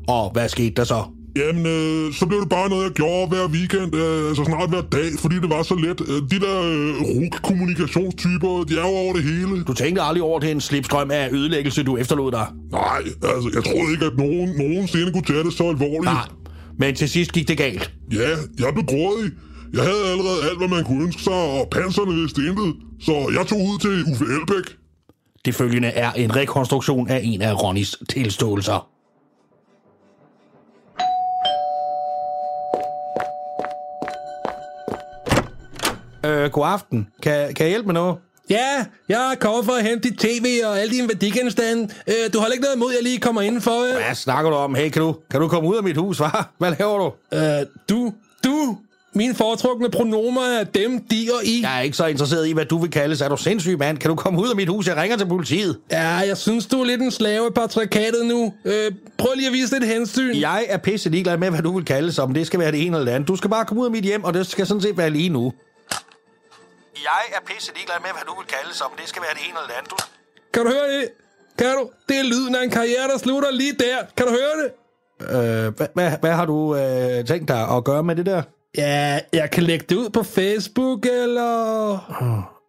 [0.08, 1.04] Og hvad skete der så?
[1.36, 4.82] Jamen, øh, så blev det bare noget, jeg gjorde hver weekend, øh, altså snart hver
[4.82, 6.02] dag, fordi det var så let.
[6.02, 9.64] Øh, de der øh, RUK-kommunikationstyper, de er jo over det hele.
[9.64, 12.48] Du tænkte aldrig over det en slipstrøm af ødelæggelse, du efterlod dig.
[12.72, 16.04] Nej, altså, jeg troede ikke, at nogen nogensinde kunne tage det så alvorligt.
[16.04, 16.28] Nej,
[16.80, 17.92] men til sidst gik det galt.
[18.14, 19.32] Ja, jeg blev grådig.
[19.74, 22.74] Jeg havde allerede alt, hvad man kunne ønske sig, og panserne vidste intet.
[23.02, 24.76] Så jeg tog ud til Uffe Elbæk.
[25.46, 28.95] Det følgende er en rekonstruktion af en af Ronnys tilståelser.
[36.26, 37.08] Øh, god aften.
[37.24, 38.16] Kan, kan jeg hjælpe med noget?
[38.50, 41.90] Ja, jeg er kommet for at hente dit tv og alle dine værdigenstande.
[42.08, 44.06] Øh, du har ikke noget imod, at jeg lige kommer indenfor, øh?
[44.06, 44.76] Hvad snakker du om?
[44.76, 46.44] Hey, kan du, kan du komme ud af mit hus, hva'?
[46.58, 47.38] Hvad laver du?
[47.38, 48.78] Øh, du, du,
[49.14, 51.62] mine foretrukne pronomer er dem, de og I.
[51.62, 53.22] Jeg er ikke så interesseret i, hvad du vil kaldes.
[53.22, 53.98] Er du sindssyg, mand?
[53.98, 54.88] Kan du komme ud af mit hus?
[54.88, 55.78] Jeg ringer til politiet.
[55.92, 58.54] Ja, jeg synes, du er lidt en slave i patriarkatet nu.
[58.66, 60.36] Øh, prøv lige at vise lidt hensyn.
[60.36, 62.98] Jeg er pisse ligeglad med, hvad du vil kaldes, om det skal være det ene
[62.98, 63.28] eller det andet.
[63.28, 65.30] Du skal bare komme ud af mit hjem, og det skal sådan set være lige
[65.30, 65.54] nu.
[67.04, 69.58] Jeg er pisse ligeglad med, hvad du vil kaldes, om det skal være det ene
[69.58, 69.92] eller det andet.
[69.92, 69.98] Du...
[70.54, 71.06] Kan du høre det?
[71.60, 71.90] Kan du?
[72.10, 73.98] Det er lyden af en karriere, der slutter lige der.
[74.18, 74.70] Kan du høre det?
[75.22, 78.42] Øh, hvad, hvad, hvad har du øh, tænkt dig at gøre med det der?
[78.78, 81.94] Ja, jeg kan lægge det ud på Facebook, eller...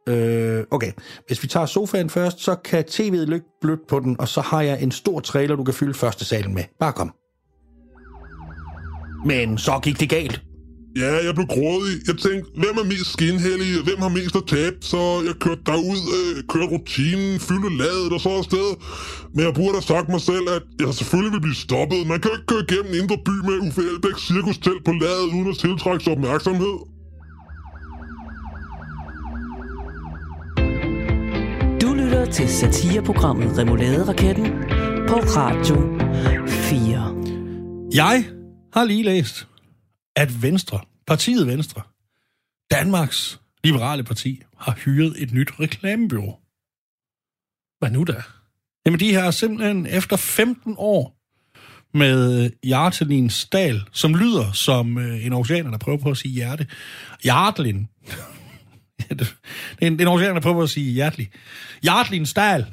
[0.09, 0.93] Øh, okay.
[1.27, 4.63] Hvis vi tager sofaen først, så kan tv'et lykke blødt på den, og så har
[4.63, 6.65] jeg en stor trailer, du kan fylde første salen med.
[6.81, 7.15] Bare kom.
[9.25, 10.41] Men så gik det galt.
[11.03, 11.95] Ja, jeg blev grådig.
[12.09, 13.71] Jeg tænkte, hvem er mest skinhellig?
[13.87, 14.77] Hvem har mest at tabe?
[14.93, 18.69] Så jeg kørte derud, øh, kørte rutinen, fyldte ladet og så afsted.
[19.35, 21.99] Men jeg burde have sagt mig selv, at jeg selvfølgelig vil blive stoppet.
[22.13, 25.49] Man kan jo ikke køre igennem Indre By med Uffe Elbæks cirkustelt på ladet, uden
[25.53, 26.77] at tiltrække sig opmærksomhed.
[31.83, 34.47] Du lytter til satireprogrammet Remouladeraketten
[35.11, 35.77] på Radio
[36.49, 37.15] 4.
[37.95, 38.25] Jeg
[38.75, 39.47] har lige læst,
[40.17, 41.83] at Venstre, partiet Venstre,
[42.71, 46.41] Danmarks liberale parti, har hyret et nyt reklamebyrå.
[47.79, 48.23] Hvad nu da?
[48.87, 51.17] Jamen, de har simpelthen efter 15 år
[51.99, 56.67] med Hjartelin Stal, som lyder som øh, en oceaner, der prøver på at sige hjerte.
[57.23, 57.89] Hjartelin.
[59.11, 59.37] Ja, det
[59.81, 61.31] er en, er oceaner, der prøver på at sige hjertelig.
[61.83, 62.67] Hjartelin Stal.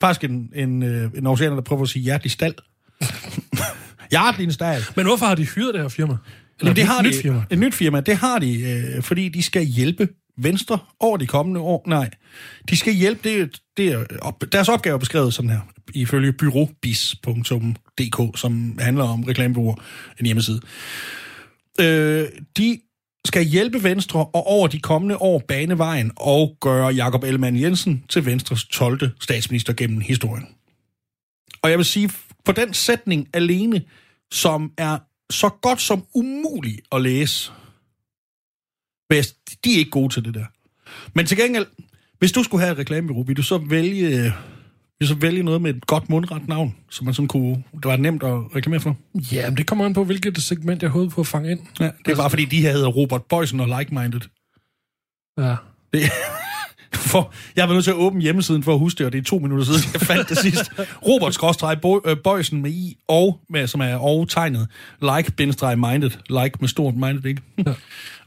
[0.00, 2.54] Faktisk en, en, øh, en oceaner, der prøver på at sige hjertelig stal.
[4.10, 4.82] Hjartelin Stal.
[4.96, 6.16] Men hvorfor har de hyret det her firma?
[6.60, 7.42] Eller det et har nyt de, firma?
[7.50, 11.60] Et nyt firma, det har de, øh, fordi de skal hjælpe Venstre over de kommende
[11.60, 11.84] år.
[11.86, 12.10] Nej,
[12.70, 15.60] de skal hjælpe, det, det er, op- deres opgave er beskrevet sådan her,
[15.94, 19.74] ifølge byråbis.dk, som handler om reklamebureauer,
[20.20, 20.60] en hjemmeside.
[21.80, 22.80] Øh, de
[23.24, 28.04] skal hjælpe Venstre og over de kommende år bane vejen og gøre Jakob Ellemann Jensen
[28.08, 29.10] til Venstres 12.
[29.20, 30.46] statsminister gennem historien.
[31.62, 32.10] Og jeg vil sige,
[32.44, 33.82] på den sætning alene,
[34.32, 34.98] som er
[35.30, 37.52] så godt som umulig at læse,
[39.08, 40.44] bedst, de er ikke gode til det der.
[41.14, 41.66] Men til gengæld,
[42.18, 44.32] hvis du skulle have et reklamebureau, vil du så vælge,
[44.98, 47.96] vil så vælge noget med et godt mundret navn, som man sådan kunne, det var
[47.96, 48.96] nemt at reklamere for?
[49.32, 51.60] Ja, men det kommer an på, hvilket segment jeg håbede på at fange ind.
[51.80, 54.20] Ja, det er bare fordi, de her hedder Robert Boysen og Like-Minded.
[55.38, 55.56] Ja.
[55.92, 56.02] Det,
[56.94, 59.22] for, jeg var nødt til at åbne hjemmesiden for at huske det, og det er
[59.22, 60.70] to minutter siden, jeg fandt det sidst.
[61.08, 64.68] Robert skråstreg Bo- øh, Bøjsen med i, og med, som er og tegnet.
[65.02, 66.10] Like, bindestreg, minded.
[66.28, 67.42] Like med stort minded, ikke?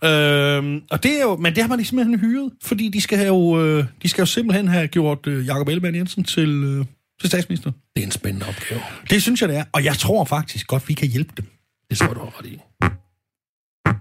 [0.03, 0.57] Ja.
[0.57, 3.27] øhm, og det er jo, men det har man simpelthen hyret, fordi de skal, have
[3.27, 6.85] jo, øh, de skal jo simpelthen have gjort øh, Jakob Ellemann Jensen til, øh,
[7.21, 7.71] til statsminister.
[7.95, 8.81] Det er en spændende opgave.
[9.09, 9.63] Det synes jeg, det er.
[9.71, 11.45] Og jeg tror faktisk godt, vi kan hjælpe dem.
[11.89, 12.59] Det tror du ret i.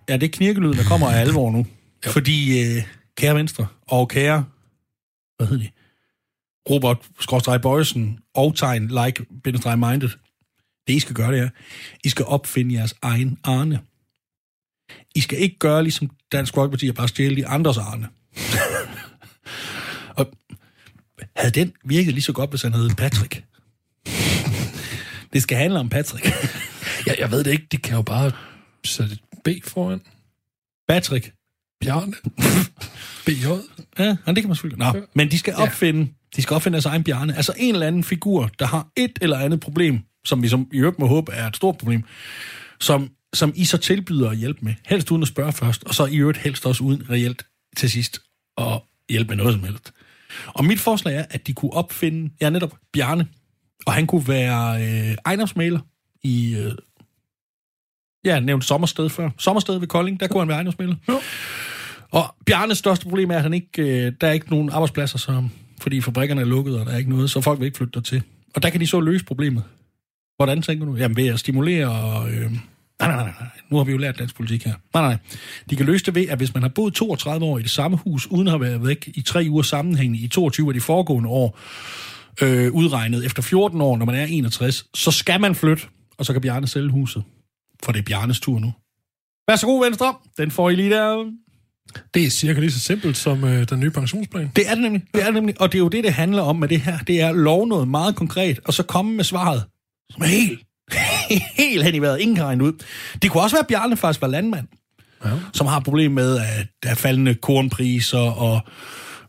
[0.08, 1.66] Ja, det er knirkelyd, der kommer af alvor nu.
[2.06, 2.10] Jo.
[2.10, 2.82] Fordi, øh,
[3.16, 4.44] kære Venstre, og kære,
[5.36, 5.70] hvad hedder de?
[6.70, 10.08] Robert Skråstrej Bøjsen og tegn like bindestreg minded.
[10.86, 11.48] Det I skal gøre, det er,
[12.04, 13.80] I skal opfinde jeres egen Arne.
[15.14, 18.08] I skal ikke gøre ligesom Dansk Folkeparti og bare stjæle de andres Arne.
[20.18, 20.32] og
[21.36, 23.44] havde den virket lige så godt, hvis han hed Patrick?
[25.32, 26.26] det skal handle om Patrick.
[27.06, 27.66] Jeg, jeg ved det ikke.
[27.72, 28.32] De kan jo bare
[28.84, 30.00] sætte et B foran.
[30.88, 31.32] Patrick.
[31.82, 32.12] Bjarne.
[33.26, 33.46] BJ.
[33.98, 34.78] Ja, ja, det kan man selvfølgelig.
[34.78, 37.36] Nå, men de skal opfinde, de skal opfinde deres egen bjarne.
[37.36, 40.76] Altså en eller anden figur, der har et eller andet problem, som vi som i
[40.76, 42.04] øvrigt må håbe er et stort problem,
[42.80, 44.74] som, som I så tilbyder at hjælpe med.
[44.86, 48.20] Helst uden at spørge først, og så i øvrigt helst også uden reelt til sidst
[48.58, 49.92] at hjælpe med noget som helst.
[50.46, 53.26] Og mit forslag er, at de kunne opfinde, ja netop, Bjarne,
[53.86, 55.80] og han kunne være øh, ejendomsmaler
[56.22, 56.72] i, øh,
[58.24, 59.30] ja, jeg nævnte Sommersted før.
[59.38, 60.94] Sommersted ved Kolding, der kunne han være ejendomsmaler.
[62.12, 65.50] Og Bjarnes største problem er, at han ikke, øh, der er ikke nogen arbejdspladser, som,
[65.80, 68.22] fordi fabrikkerne er lukket, og der er ikke noget, så folk vil ikke flytte til.
[68.54, 69.64] Og der kan de så løse problemet.
[70.36, 70.96] Hvordan tænker du?
[70.96, 72.30] Jamen ved at stimulere og...
[72.30, 72.58] Øh, nej,
[73.00, 74.74] nej, nej, nej, nu har vi jo lært dansk politik her.
[74.94, 75.16] Nej, nej,
[75.70, 77.96] de kan løse det ved, at hvis man har boet 32 år i det samme
[77.96, 81.28] hus, uden at have været væk i tre uger sammenhængende i 22 af de foregående
[81.28, 81.58] år,
[82.42, 85.82] øh, udregnet efter 14 år, når man er 61, så skal man flytte,
[86.18, 87.24] og så kan Bjarne sælge huset.
[87.82, 88.72] For det er Bjarnes tur nu.
[89.48, 90.14] Værsgo, Venstre.
[90.38, 91.24] Den får I lige der.
[92.14, 94.50] Det er cirka lige så simpelt som øh, den nye pensionsplan.
[94.56, 95.02] Det er det nemlig.
[95.14, 95.60] Det er det nemlig.
[95.60, 96.98] Og det er jo det, det handler om med det her.
[96.98, 99.64] Det er at love noget meget konkret, og så komme med svaret,
[100.10, 100.60] som er helt,
[101.64, 102.20] helt hen i vejret.
[102.20, 102.72] Ingen kan regne ud.
[103.22, 104.66] Det kunne også være, at Bjarne faktisk var landmand,
[105.24, 105.30] ja.
[105.52, 108.60] som har problem med, at der er faldende kornpriser og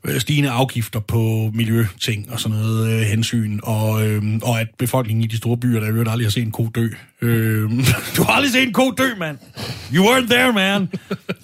[0.03, 5.23] øh, stigende afgifter på miljøting og sådan noget øh, hensyn, og, øh, og at befolkningen
[5.23, 6.87] i de store byer, der øvrigt aldrig har set en ko dø.
[7.21, 7.71] Øh,
[8.17, 9.37] du har aldrig set en ko dø, mand!
[9.95, 10.89] You weren't there, man!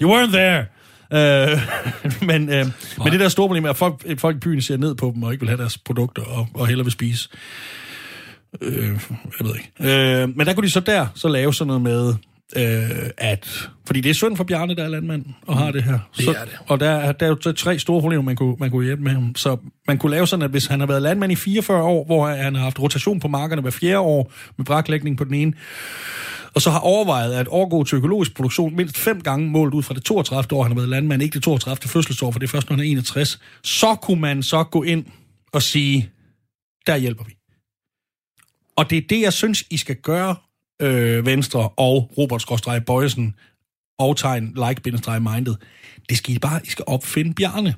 [0.02, 0.64] You weren't there!
[1.12, 1.58] Øh,
[2.28, 2.66] men, øh,
[2.98, 5.22] men det der store problem er, at folk, folk i byen ser ned på dem
[5.22, 7.28] og ikke vil have deres produkter og, og hellere vil spise.
[8.60, 8.88] Øh,
[9.38, 9.92] jeg ved ikke.
[10.22, 12.14] Øh, men der kunne de så der så lave sådan noget med,
[12.56, 13.70] øh, at...
[13.86, 15.98] Fordi det er synd for Bjarne, der er landmand, og har det her.
[16.16, 16.58] Det så, er det.
[16.66, 19.12] Og der, er- der er jo tre store problemer, man kunne, man kunne hjælpe med
[19.12, 19.34] ham.
[19.36, 22.26] Så man kunne lave sådan, at hvis han har været landmand i 44 år, hvor
[22.28, 25.52] han har haft rotation på markerne hver fjerde år, med braklægning på den ene,
[26.54, 29.94] og så har overvejet at overgå til økologisk produktion mindst fem gange målt ud fra
[29.94, 30.58] det 32.
[30.58, 31.88] år, han har været landmand, ikke det 32.
[31.88, 35.04] fødselsår, for det er først, når han er 61, så kunne man så gå ind
[35.52, 36.10] og sige,
[36.86, 37.36] der hjælper vi.
[38.76, 40.36] Og det er det, jeg synes, I skal gøre,
[40.80, 43.34] øh, Venstre og Robert Skorstrej Bøjesen
[43.98, 45.54] og tegn like-minded.
[46.08, 47.74] Det skal I bare, I skal opfinde Bjarne.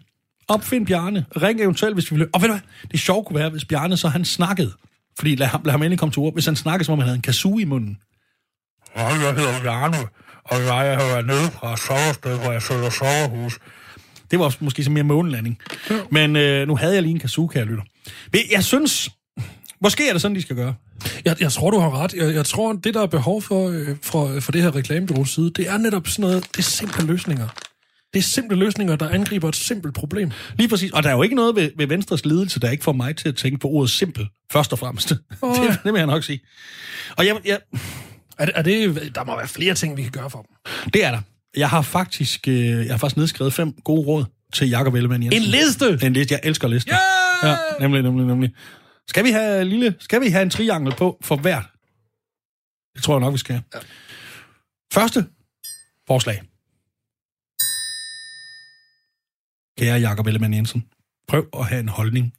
[0.48, 1.24] Opfind Bjarne.
[1.42, 2.28] Ring eventuelt, hvis vi vil.
[2.32, 2.60] Og ved du hvad?
[2.90, 4.72] Det sjove kunne være, hvis Bjarne så han snakkede.
[5.18, 6.32] Fordi lad ham, lad ham endelig komme til ord.
[6.32, 7.98] Hvis han snakkede, som om han havde en kazoo i munden.
[8.96, 9.96] Ja, jeg hedder Bjarne,
[10.44, 13.58] og jeg har været nede fra Sommersted, hvor jeg sælger sommerhus.
[14.30, 15.58] Det var måske så mere månelanding.
[16.10, 17.82] Men øh, nu havde jeg lige en kazoo, kære lytter.
[18.32, 19.10] Ved- Jeg synes,
[19.80, 20.74] måske er det sådan, de skal gøre.
[21.24, 22.14] Jeg, jeg tror, du har ret.
[22.14, 25.50] Jeg, jeg tror, det, der er behov for, øh, for, for det her reklamebureaus side,
[25.56, 27.48] det er netop sådan noget, det er simple løsninger.
[28.14, 30.30] Det er simple løsninger, der angriber et simpelt problem.
[30.58, 30.90] Lige præcis.
[30.90, 33.28] Og der er jo ikke noget ved, ved Venstres ledelse, der ikke får mig til
[33.28, 35.08] at tænke på ordet simpel, først og fremmest.
[35.08, 35.76] Det, ja.
[35.84, 36.40] det vil jeg nok sige.
[37.16, 37.58] Og jeg, jeg,
[38.38, 40.90] Er det, er det, der må være flere ting, vi kan gøre for dem.
[40.92, 41.20] det er der.
[41.56, 45.42] Jeg har faktisk, øh, jeg har faktisk nedskrevet fem gode råd til Jakob Ellemann Jensen.
[45.42, 46.06] En liste?
[46.06, 46.32] En liste.
[46.34, 46.94] Jeg elsker lister.
[47.44, 47.50] Yeah!
[47.50, 48.50] Ja, nemlig, nemlig, nemlig.
[49.08, 51.66] Skal vi have lille, skal vi have en triangel på for hvert?
[52.94, 53.62] Det tror jeg nok, vi skal.
[53.74, 53.78] Ja.
[54.92, 55.26] Første
[56.06, 56.42] forslag.
[59.78, 60.88] kære Jakob Ellemann Jensen,
[61.28, 62.34] prøv at have en holdning,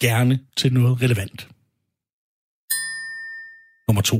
[0.00, 1.48] gerne til noget relevant.
[3.88, 4.18] Nummer to.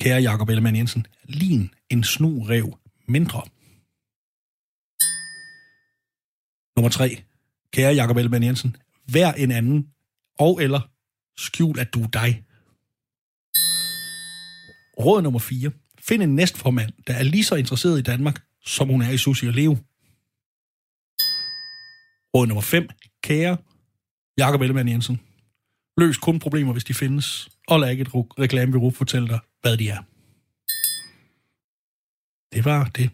[0.00, 2.78] Kære Jakob Ellemann Jensen, lin en snu rev
[3.08, 3.42] mindre.
[6.76, 7.24] Nummer tre.
[7.72, 8.76] Kære Jakob Ellemann Jensen,
[9.12, 9.94] vær en anden,
[10.38, 10.80] og eller
[11.38, 12.44] skjul, at du er dig.
[15.04, 15.70] Råd nummer 4.
[16.00, 19.46] Find en næstformand, der er lige så interesseret i Danmark, som hun er i Susi
[19.46, 19.72] og Leo.
[22.34, 22.88] Råd nummer 5.
[23.22, 23.56] Kære
[24.38, 25.20] Jakob Ellemann Jensen.
[25.98, 29.88] Løs kun problemer, hvis de findes, og lad ikke et reklamebureau fortælle dig, hvad de
[29.88, 30.02] er.
[32.54, 33.10] Det var det.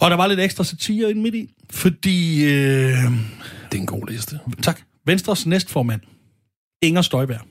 [0.00, 2.44] Og der var lidt ekstra satire ind midt i, fordi...
[2.44, 4.40] Øh, Det er en god liste.
[4.62, 4.80] tak.
[5.06, 6.00] Venstres næstformand,
[6.82, 7.46] Inger Støjberg.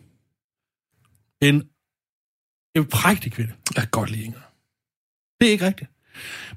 [1.41, 1.63] En,
[2.75, 3.53] en prægtig kvinde.
[3.75, 4.39] Jeg kan godt lide Inger.
[5.39, 5.89] Det er ikke rigtigt.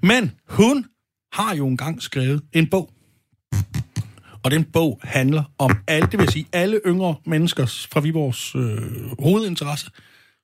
[0.03, 0.87] Men hun
[1.33, 2.93] har jo engang skrevet en bog.
[4.43, 9.19] Og den bog handler om alt, det vil sige alle yngre menneskers fra Viborgs øh,
[9.19, 9.91] hovedinteresse,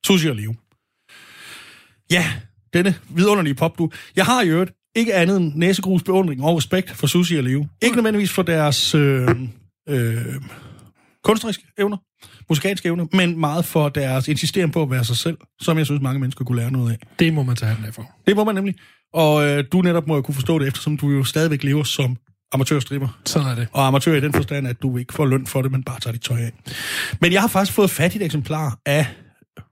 [0.07, 0.55] Sushi og Leo.
[2.11, 2.33] Ja,
[2.73, 3.91] denne vidunderlige popdu.
[4.17, 7.67] Jeg har i øvrigt ikke andet end næsegrus beundring og respekt for Sushi og Leo.
[7.83, 9.29] Ikke nødvendigvis for deres øh,
[9.89, 10.41] øh,
[11.25, 11.97] kunstneriske evner,
[12.49, 16.03] musikalske evner, men meget for deres insisteren på at være sig selv, som jeg synes,
[16.03, 16.99] mange mennesker kunne lære noget af.
[17.19, 18.11] Det må man tage den af for.
[18.27, 18.75] Det må man nemlig.
[19.13, 22.17] Og øh, du netop må jo kunne forstå det, eftersom du jo stadigvæk lever som
[22.53, 23.21] amatørstripper.
[23.25, 23.69] Sådan er det.
[23.73, 26.13] Og amatør i den forstand, at du ikke får løn for det, men bare tager
[26.13, 26.53] dit tøj af.
[27.21, 29.07] Men jeg har faktisk fået fat i et eksemplar af...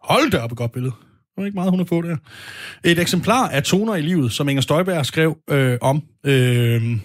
[0.03, 0.93] Hold da op et godt billede.
[0.93, 2.17] Det var ikke meget, hun har fået der.
[2.85, 6.97] Et eksemplar af Toner i livet, som Inger Støjberg skrev øh, om, øh,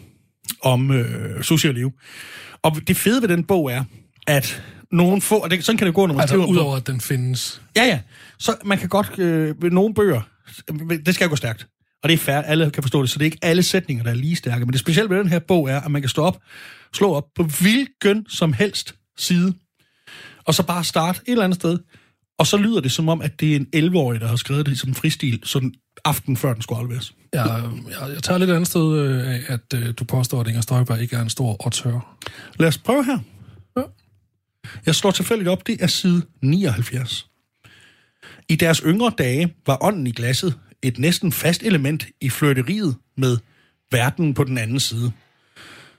[0.61, 1.91] om øh, Sushi og Liv.
[2.63, 3.83] Og det fede ved den bog er,
[4.27, 5.37] at nogen få...
[5.37, 7.61] Og det, sådan kan det gå, når man Altså, skriver udover at den findes.
[7.75, 7.99] Ja, ja.
[8.39, 9.19] Så man kan godt...
[9.19, 10.21] Øh, ved nogle bøger,
[11.05, 11.67] det skal gå stærkt.
[12.03, 14.11] Og det er fair, alle kan forstå det, så det er ikke alle sætninger, der
[14.11, 14.65] er lige stærke.
[14.65, 16.37] Men det specielle ved den her bog er, at man kan stå op,
[16.93, 19.53] slå op på hvilken som helst side,
[20.45, 21.79] og så bare starte et eller andet sted.
[22.39, 24.79] Og så lyder det som om, at det er en 11-årig, der har skrevet det
[24.79, 25.73] som fristil, sådan
[26.05, 27.13] aften før den skulle afleveres.
[27.33, 30.61] Jeg, jeg, jeg tager lidt andet sted øh, af, at øh, du påstår, at Inger
[30.61, 32.17] Støjberg ikke er en stor auteur.
[32.59, 33.19] Lad os prøve her.
[34.85, 37.27] Jeg slår tilfældigt op, det er side 79.
[38.49, 43.37] I deres yngre dage var ånden i glasset et næsten fast element i flirteriet med
[43.91, 45.11] verden på den anden side.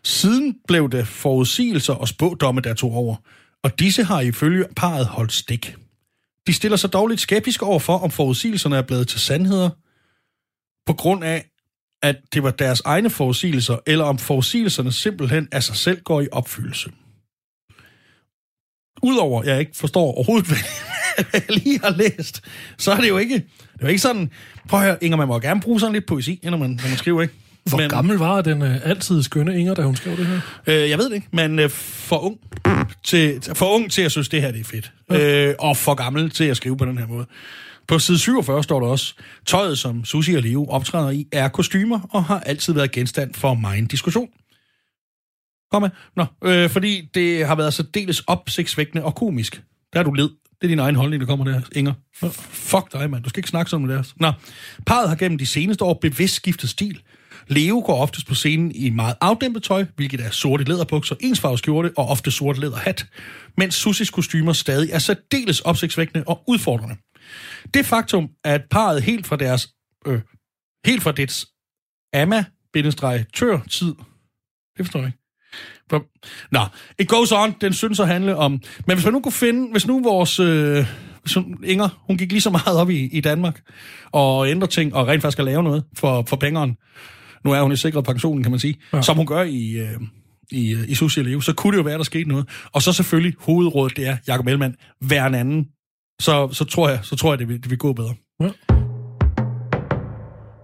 [0.05, 3.17] Siden blev det forudsigelser og spådomme, der tog over,
[3.63, 5.75] og disse har ifølge parret holdt stik.
[6.47, 9.71] De stiller sig dog lidt skeptiske over for, om forudsigelserne er blevet til sandheder,
[10.87, 11.51] på grund af,
[12.03, 16.29] at det var deres egne forudsigelser, eller om forudsigelserne simpelthen af sig selv går i
[16.33, 16.91] opfyldelse.
[19.03, 20.49] Udover, jeg ikke forstår overhovedet,
[21.17, 22.43] hvad jeg lige har læst,
[22.79, 23.45] så er det jo ikke, det
[23.75, 24.31] er jo ikke sådan,
[24.69, 26.99] prøv at høre, Inger, man må gerne bruge sådan lidt poesi, når man, når man
[26.99, 27.35] skriver, ikke?
[27.65, 30.41] Hvor men, gammel var den øh, altid skønne Inger, da hun skrev det her?
[30.67, 32.39] Øh, jeg ved det ikke, men øh, for, ung
[33.05, 34.93] til, for ung til at synes, det her det er fedt.
[35.11, 35.49] Ja.
[35.49, 37.27] Øh, og for gammel til at skrive på den her måde.
[37.89, 39.15] På side 47 står der også,
[39.47, 43.55] tøjet som Susi og Leo optræder i er kostymer og har altid været genstand for
[43.55, 44.29] meget diskussion.
[45.71, 45.91] Kom med.
[46.17, 49.63] Nå, øh, fordi det har været så dels opsigtsvækkende og komisk.
[49.93, 50.29] Der er du led.
[50.61, 51.93] Det er din egen holdning, der kommer der, Inger.
[52.51, 53.23] Fuck dig, mand.
[53.23, 54.13] Du skal ikke snakke sådan med det.
[54.17, 54.33] Nå,
[54.87, 57.03] parret har gennem de seneste år bevidst skiftet stil.
[57.49, 61.93] Leo går oftest på scenen i meget afdæmpet tøj, hvilket er sorte læderbukser, ensfarvet skjorte
[61.97, 63.07] og ofte sort læderhat,
[63.57, 66.97] mens Susis kostymer stadig er særdeles opsigtsvækkende og udfordrende.
[67.75, 69.69] Det faktum, at parret helt fra deres
[70.07, 70.21] øh,
[70.87, 71.47] helt fra dets
[72.13, 73.95] ama-tør-tid,
[74.77, 75.26] det forstår jeg ikke.
[76.51, 76.61] Nå,
[76.99, 78.61] it goes on, den synes at handle om...
[78.87, 80.41] Men hvis man nu kunne finde, hvis nu vores...
[80.41, 80.87] Øh,
[81.65, 83.61] Inger, hun gik lige så meget op i, i Danmark,
[84.13, 86.77] og ændre ting, og rent faktisk at lave noget for, for pengeren.
[87.45, 89.03] Nu er hun i sikret pensionen, kan man sige, ja.
[89.03, 90.01] som hun gør i, øh,
[90.51, 92.49] i, øh, i Sushi Leo, så kunne det jo være, der skete noget.
[92.73, 95.67] Og så selvfølgelig, hovedrådet, det er, Jacob Ellemann, hver en anden.
[96.21, 98.15] Så, så tror jeg, så tror jeg det, vil, det vil gå bedre.
[98.41, 98.51] Ja.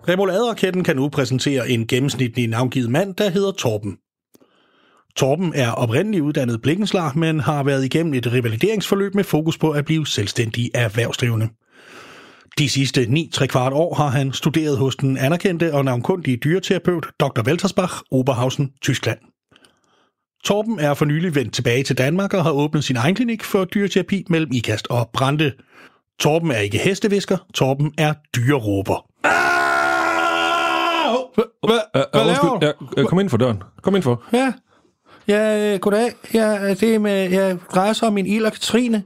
[0.08, 3.96] Remoladeraketten kan nu præsentere en gennemsnitlig navngivet mand, der hedder Torben.
[5.16, 9.84] Torben er oprindeligt uddannet blikkenslar, men har været igennem et revalideringsforløb med fokus på at
[9.84, 11.48] blive selvstændig erhvervsdrivende.
[12.58, 17.42] De sidste 9-3 kvart år har han studeret hos den anerkendte og navnkundige dyreterapeut Dr.
[17.46, 19.18] Weltersbach, Oberhausen, Tyskland.
[20.44, 23.64] Torben er for nylig vendt tilbage til Danmark og har åbnet sin egen klinik for
[23.64, 25.52] dyreterapi mellem Ikast og Brande.
[26.20, 29.06] Torben er ikke hestevisker, Torben er dyreråber.
[31.66, 33.62] Hvad Uh, undskyld, ja, kom ind for døren.
[33.82, 34.24] Kom ind for.
[34.32, 34.52] Ja,
[35.28, 36.12] ja, øh, goddag.
[36.34, 39.02] Ja, det er med, jeg drejer sig om min Ila Katrine.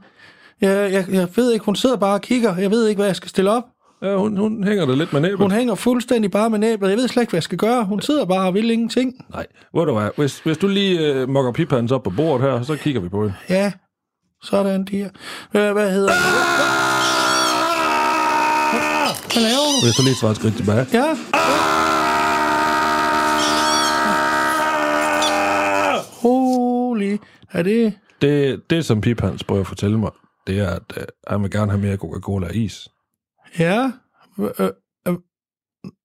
[0.60, 2.56] Jeg, jeg, jeg ved ikke, hun sidder bare og kigger.
[2.56, 3.62] Jeg ved ikke, hvad jeg skal stille op.
[4.02, 5.38] ja hun, hun hænger det lidt med næbet.
[5.38, 6.88] Hun hænger fuldstændig bare med næbet.
[6.88, 7.84] Jeg ved slet ikke, hvad jeg skal gøre.
[7.84, 9.14] Hun sidder bare og vil ingenting.
[9.32, 12.62] Nej, ved du hvad, hvis, hvis du lige øh, mokker piphans op på bordet her,
[12.62, 13.34] så kigger vi på hende.
[13.48, 13.72] Ja,
[14.42, 15.08] sådan der.
[15.50, 16.22] Hvad, hvad hedder det?
[19.32, 19.86] Hvad laver du?
[19.86, 20.86] Hvis du lige tager et skridt tilbage.
[20.92, 21.16] Ja.
[26.97, 27.16] Holy.
[27.53, 27.99] Er det...
[28.22, 30.11] Det, det som piphans prøver at fortælle mig,
[30.47, 32.88] det er, at øh, han vil gerne have mere Coca-Cola og is.
[33.59, 33.92] Ja.
[34.38, 34.70] Øh,
[35.09, 35.14] øh,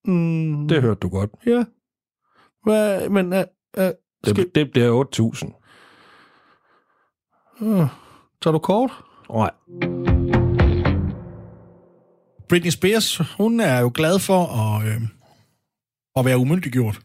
[0.05, 1.29] mm, Det hørte du godt.
[1.45, 1.63] Ja.
[2.63, 3.33] Hvad, men...
[3.33, 3.43] Øh,
[3.77, 3.91] øh,
[4.23, 5.05] skal, Det, det bliver
[7.61, 7.65] 8.000.
[7.65, 7.87] øh,
[8.41, 8.91] tager du kort?
[9.33, 9.51] Nej.
[12.49, 15.01] Britney Spears, hun er jo glad for at, øh,
[16.15, 16.99] at være umyndiggjort.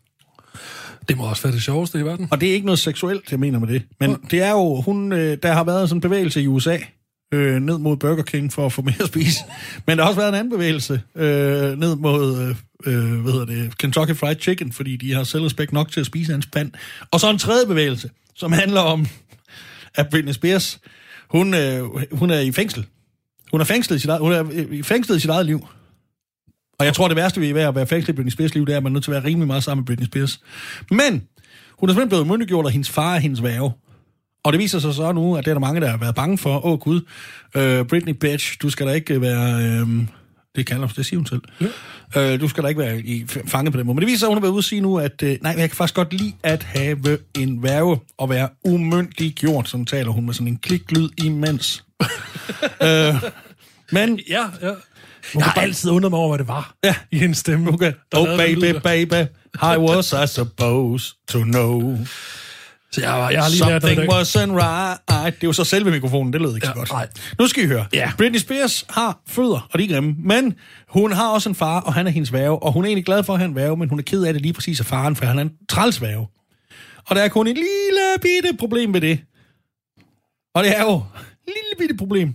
[1.08, 2.28] Det må også være det sjoveste i verden.
[2.30, 3.82] Og det er ikke noget seksuelt, jeg mener med det.
[4.00, 6.78] Men det er jo, hun, øh, der har været sådan en bevægelse i USA,
[7.34, 9.40] øh, ned mod Burger King for at få mere at spise.
[9.86, 12.56] Men der har også været en anden bevægelse øh, ned mod øh,
[12.94, 16.32] øh, hvad hedder det, Kentucky Fried Chicken, fordi de har selvrespekt nok til at spise
[16.32, 16.72] hans pand.
[17.10, 19.06] Og så en tredje bevægelse, som handler om,
[19.94, 20.80] at Britney Spears,
[21.30, 22.86] hun, øh, hun er i fængsel.
[23.50, 25.66] Hun er, fængslet i sit eget, hun er i fængslet i sit eget liv.
[26.78, 28.76] Og jeg tror, det værste ved at være fængslet i Britney Spears liv, det er,
[28.76, 30.40] at man er nødt til at være rimelig meget sammen med Britney Spears.
[30.90, 31.22] Men
[31.78, 33.72] hun er simpelthen blevet myndiggjort, og hendes far er hendes værve.
[34.44, 36.38] Og det viser sig så nu, at det er der mange, der har været bange
[36.38, 36.66] for.
[36.66, 37.00] Åh oh, gud,
[37.54, 39.62] øh, Britney bitch, du skal da ikke være...
[39.62, 39.88] Øh,
[40.56, 41.42] det kalder det siger hun selv.
[42.14, 42.34] Ja.
[42.34, 43.94] Øh, du skal da ikke være i, fanget på den måde.
[43.94, 45.54] Men det viser sig, at hun har været ude at sige nu, at øh, nej,
[45.58, 50.26] jeg kan faktisk godt lide at have en værve og være umyndiggjort, som taler hun
[50.26, 51.84] med sådan en kliklyd imens.
[52.82, 53.14] øh,
[53.92, 54.72] men Ja, ja.
[55.34, 56.94] Jeg har altid undret mig over, hvad det var Ja.
[57.12, 57.72] i hendes stemme.
[57.72, 57.92] Okay.
[58.12, 58.80] Der Oh baby, der.
[58.80, 59.28] baby,
[59.62, 61.98] I was I supposed to know.
[62.92, 64.20] Så jeg, jeg har lige lært Something dag.
[64.20, 65.34] wasn't right.
[65.36, 66.90] Det er jo så selve mikrofonen, det lød ikke ja, så godt.
[66.92, 67.08] nej.
[67.38, 67.86] Nu skal I høre.
[67.92, 68.12] Ja.
[68.18, 70.54] Britney Spears har fødder, og de er grimme, men
[70.88, 73.24] hun har også en far, og han er hendes værve, og hun er egentlig glad
[73.24, 75.16] for at have en værve, men hun er ked af det lige præcis af faren,
[75.16, 76.26] for han er en trælsværve.
[77.06, 79.20] Og der er kun et lille bitte problem ved det.
[80.54, 81.02] Og det er jo et
[81.46, 82.34] lille bitte problem.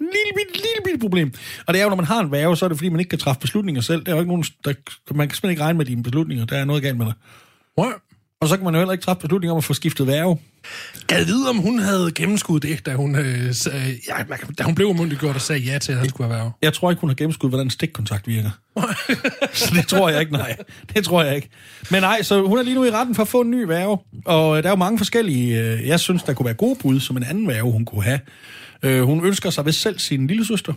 [0.00, 1.32] Lille bitte, lille bitte problem.
[1.66, 3.10] Og det er jo, når man har en værve, så er det fordi, man ikke
[3.10, 4.04] kan træffe beslutninger selv.
[4.04, 4.72] Der er jo ikke nogen, der,
[5.14, 6.44] man kan simpelthen ikke regne med dine beslutninger.
[6.46, 7.14] Der er noget galt med dig.
[7.78, 7.84] Ja.
[8.40, 10.38] Og så kan man jo heller ikke træffe beslutninger om at få skiftet værve.
[11.06, 14.62] Gad vide, om hun havde gennemskudt det, da hun, øh, sagde, ja, man kan- da
[14.62, 17.10] hun blev umyndiggjort og sagde ja til, at han skulle være Jeg tror ikke, hun
[17.10, 18.50] har gennemskudt, hvordan stikkontakt virker.
[19.52, 20.56] så det tror jeg ikke, nej.
[20.94, 21.48] Det tror jeg ikke.
[21.90, 23.98] Men nej, så hun er lige nu i retten for at få en ny værve.
[24.24, 25.60] Og øh, der er jo mange forskellige...
[25.60, 28.20] øh, Jeg synes, der kunne være gode bud, som en anden værve, hun kunne have.
[28.82, 30.72] Øh, Hun ønsker sig vist selv sin lille søster.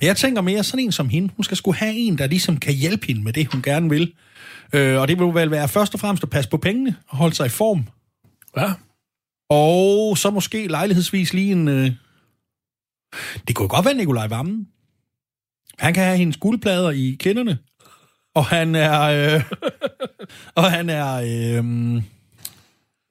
[0.00, 1.32] Men jeg tænker mere sådan en som hende.
[1.36, 4.14] Hun skal skulle have en, der ligesom kan hjælpe hende med det, hun gerne vil.
[4.72, 7.34] Øh, Og det vil vel være først og fremmest at passe på pengene og holde
[7.34, 7.86] sig i form.
[8.56, 8.72] Ja.
[9.50, 11.68] Og så måske lejlighedsvis lige en...
[11.68, 11.92] Øh...
[13.48, 14.68] Det kunne godt være Nikolaj Vammen.
[15.78, 17.58] Han kan have hendes guldplader i kinderne.
[18.34, 19.00] Og han er...
[19.00, 19.42] Øh...
[20.64, 21.14] og han er...
[21.14, 21.64] Øh...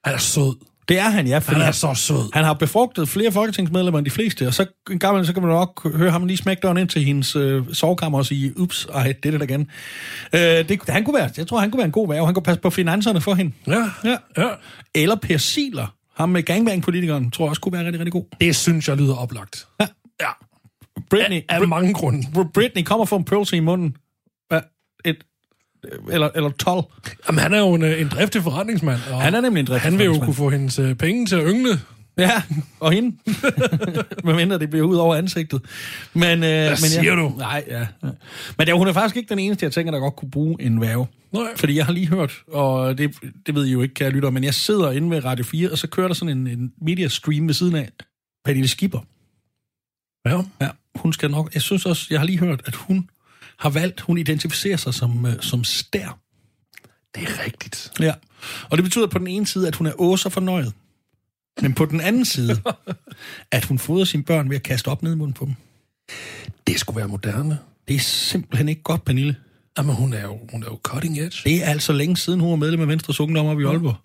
[0.04, 0.69] Han er sød.
[0.90, 1.38] Det er han, ja.
[1.38, 2.30] Fordi Han er så sød.
[2.34, 5.50] han har befrugtet flere folketingsmedlemmer end de fleste, og så en gang, så kan man
[5.52, 9.14] nok høre ham lige smække døren ind til hendes øh, sovekammer og sige, ups, ej,
[9.22, 9.60] det er det igen.
[10.34, 12.24] Øh, det, han kunne være, jeg tror, han kunne være en god værve.
[12.26, 13.52] Han kunne passe på finanserne for hende.
[13.66, 14.16] Ja, Ja.
[14.36, 14.48] ja.
[14.94, 18.24] Eller Per Siler, ham med gangbang-politikeren, tror jeg også kunne være rigtig, rigtig god.
[18.40, 19.66] Det synes jeg lyder oplagt.
[19.80, 19.86] Ja.
[20.20, 20.28] Ja.
[21.10, 22.18] Britney, Af mange grunde.
[22.36, 23.94] Br- Britney kommer fra en pølse i munden.
[24.52, 24.60] Ja,
[25.04, 25.16] et,
[26.12, 26.84] eller, eller 12.
[27.28, 29.00] Jamen, han er jo en, øh, en driftig forretningsmand.
[29.12, 31.36] Og Han er nemlig en driftig Han vil jo kunne få hendes øh, penge til
[31.36, 31.80] at yngle.
[32.18, 32.42] Ja,
[32.80, 33.16] og hende.
[34.24, 35.62] Hvad mindre det bliver ud over ansigtet.
[36.14, 37.32] Men, øh, Hvad men siger jeg, du?
[37.38, 37.80] Nej, ja.
[37.80, 38.08] ja.
[38.58, 40.80] Men ja, hun er faktisk ikke den eneste, jeg tænker, der godt kunne bruge en
[40.80, 41.06] værve.
[41.32, 41.42] Nej.
[41.56, 43.14] Fordi jeg har lige hørt, og det,
[43.46, 45.78] det ved I jo ikke, kære lytter, men jeg sidder inde ved Radio 4, og
[45.78, 47.88] så kører der sådan en, en media stream ved siden af.
[48.44, 48.98] Pernille Skipper.
[50.26, 50.42] Ja.
[50.60, 51.54] Ja, hun skal nok...
[51.54, 53.08] Jeg synes også, jeg har lige hørt, at hun
[53.60, 56.18] har valgt, hun identificerer sig som, øh, som stær.
[57.14, 57.92] Det er rigtigt.
[58.00, 58.14] Ja.
[58.70, 60.72] Og det betyder på den ene side, at hun er åser fornøjet.
[61.62, 62.62] Men på den anden side,
[63.52, 65.54] at hun fodrer sine børn ved at kaste op ned i munden på dem.
[66.66, 67.58] Det skulle være moderne.
[67.88, 69.36] Det er simpelthen ikke godt, Pernille.
[69.78, 71.50] Jamen, hun er jo, hun er jo cutting edge.
[71.50, 73.96] Det er altså længe siden, hun var medlem af Venstres Ungdom op i Aalborg.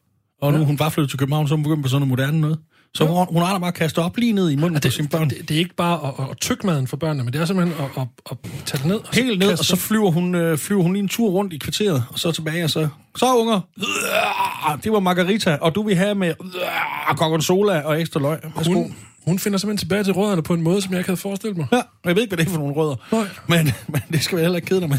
[0.41, 2.41] Og nu er hun bare flyttet til København, så hun begyndt på sådan noget moderne
[2.41, 2.60] noget.
[2.95, 5.29] Så hun, hun har da bare kastet op lige ned i munden på sine børn.
[5.29, 7.85] Det, det er ikke bare at, at tykke maden for børnene, men det er simpelthen
[7.85, 8.95] at, at, at tage det ned.
[8.95, 11.57] Og Helt ned, og så flyver hun, øh, flyver hun lige en tur rundt i
[11.57, 12.87] kvarteret, og så tilbage, og så...
[13.15, 13.59] Så, unger!
[14.83, 18.39] Det var margarita, og du vil have med øh, gorgonzola og ekstra løg.
[18.55, 18.73] Værsgo.
[18.73, 18.95] hun,
[19.28, 21.67] hun finder simpelthen tilbage til rødderne på en måde, som jeg ikke havde forestillet mig.
[21.71, 22.95] Ja, og jeg ved ikke, hvad det er for nogle rødder.
[23.11, 23.28] Nej.
[23.47, 24.97] Men, men det skal vi heller ikke kede dig med.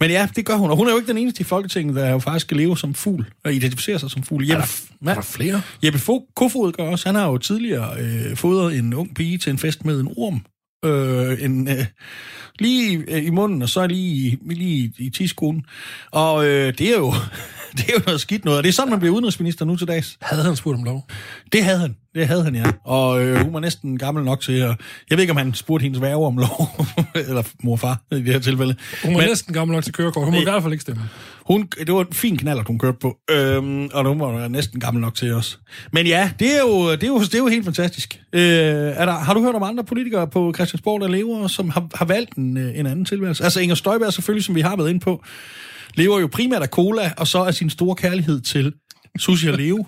[0.00, 0.70] men ja, det gør hun.
[0.70, 2.94] Og hun er jo ikke den eneste i Folketinget, der jo faktisk skal leve som
[2.94, 4.46] fugl, og identificere sig som fugl.
[4.48, 4.64] Jeppe,
[5.06, 5.62] Er der flere?
[5.84, 7.08] Jeppe Fo- Kofod gør også.
[7.08, 10.44] Han har jo tidligere øh, fodret en ung pige til en fest med en orm.
[10.84, 11.86] Øh, en, øh,
[12.58, 15.64] lige øh, i munden, og så lige, i- lige i, i tiskolen.
[16.10, 17.14] Og øh, det er jo
[17.76, 18.58] det er jo noget skidt noget.
[18.58, 20.16] Og det er sådan, man bliver udenrigsminister nu til dags.
[20.22, 21.06] Havde han spurgt om lov?
[21.52, 21.96] Det havde han.
[22.14, 22.64] Det havde han, ja.
[22.84, 24.68] Og øh, hun var næsten gammel nok til at...
[25.10, 26.86] Jeg ved ikke, om han spurgte hendes værge om lov.
[27.28, 28.76] eller mor og far i det her tilfælde.
[29.04, 30.24] Hun var Men- næsten gammel nok til kørekort.
[30.24, 31.02] Hun må i hvert fald ikke stemme.
[31.46, 35.00] Hun, det var en fin knaller, hun kørte på, øhm, og hun var næsten gammel
[35.00, 35.58] nok til os.
[35.92, 38.20] Men ja, det er jo, det er jo, det er jo helt fantastisk.
[38.32, 41.86] Øh, er der, har du hørt om andre politikere på Christiansborg, der lever, som har,
[41.94, 43.44] har valgt en, øh, en anden tilværelse?
[43.44, 45.24] Altså Inger Støjberg selvfølgelig, som vi har været inde på,
[45.94, 48.72] lever jo primært af cola, og så af sin store kærlighed til
[49.18, 49.78] sushi og leve.
[49.78, 49.86] Uh,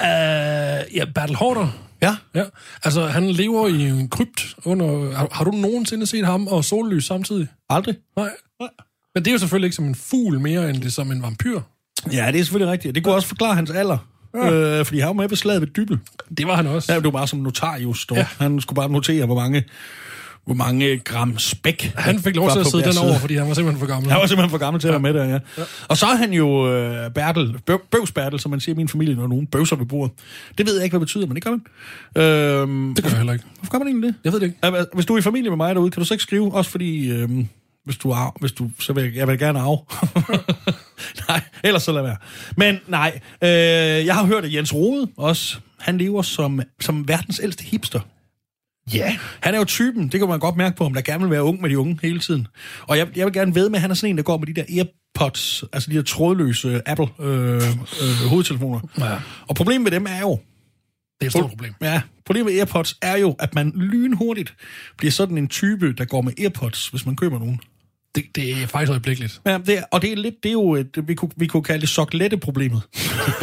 [0.96, 1.68] ja, Bertel Hårder.
[2.02, 2.44] Ja, Ja,
[2.84, 5.12] altså han lever i en krypt under...
[5.16, 7.48] Har, har du nogensinde set ham og sollys samtidig?
[7.70, 7.94] aldrig.
[8.16, 8.30] Nej.
[9.14, 11.22] Men det er jo selvfølgelig ikke som en fugl mere, end det er som en
[11.22, 11.60] vampyr.
[12.12, 12.94] Ja, det er selvfølgelig rigtigt.
[12.94, 13.98] Det kunne også forklare hans alder.
[14.34, 14.52] Ja.
[14.52, 15.98] Øh, fordi han var med ved slaget ved Dybel.
[16.38, 16.92] Det var han også.
[16.92, 18.16] Ja, det var bare som notarius, dog.
[18.16, 18.26] Ja.
[18.40, 18.44] Ja.
[18.44, 19.64] Han skulle bare notere, hvor mange,
[20.44, 21.92] hvor mange gram spæk...
[21.96, 24.10] Han fik lov til at sidde den over, fordi han var simpelthen for gammel.
[24.10, 25.38] Han var simpelthen for gammel til at være med der, ja.
[25.58, 25.62] ja.
[25.88, 29.14] Og så er han jo øh, Bertel, bøv, bøvsbertel, som man siger i min familie,
[29.14, 30.12] når nogen bøvser ved bordet.
[30.58, 31.62] Det ved jeg ikke, hvad det betyder, men det gør man.
[32.24, 33.44] Øhm, Det gør jeg heller ikke.
[33.56, 34.14] Hvorfor gør man egentlig det?
[34.24, 34.86] Jeg ved det ikke.
[34.94, 37.10] Hvis du er i familie med mig derude, kan du så ikke skrive, også fordi...
[37.10, 37.48] Øhm,
[37.84, 39.78] hvis du er, hvis du, så vil jeg, jeg vil gerne arve.
[41.28, 42.16] nej, ellers så lad være.
[42.56, 43.48] Men nej, øh,
[44.06, 48.00] jeg har hørt, at Jens Rode også, han lever som, som verdens ældste hipster.
[48.94, 49.16] Ja.
[49.40, 51.42] Han er jo typen, det kan man godt mærke på ham, der gerne vil være
[51.42, 52.46] ung med de unge hele tiden.
[52.82, 54.46] Og jeg, jeg vil gerne ved med, at han er sådan en, der går med
[54.46, 58.80] de der AirPods, altså de der trådløse Apple øh, øh, hovedtelefoner.
[58.98, 59.16] Ja.
[59.48, 60.38] Og problemet med dem er jo, Det
[61.20, 61.74] er et stort problem.
[61.82, 64.54] Ja, problemet med AirPods er jo, at man lynhurtigt
[64.98, 67.60] bliver sådan en type, der går med AirPods, hvis man køber nogen.
[68.14, 69.40] Det, det er faktisk øjeblikkeligt.
[69.46, 71.62] Ja, det er, og det er lidt, det er jo, et, vi, kunne, vi kunne
[71.62, 72.82] kalde det soklette-problemet.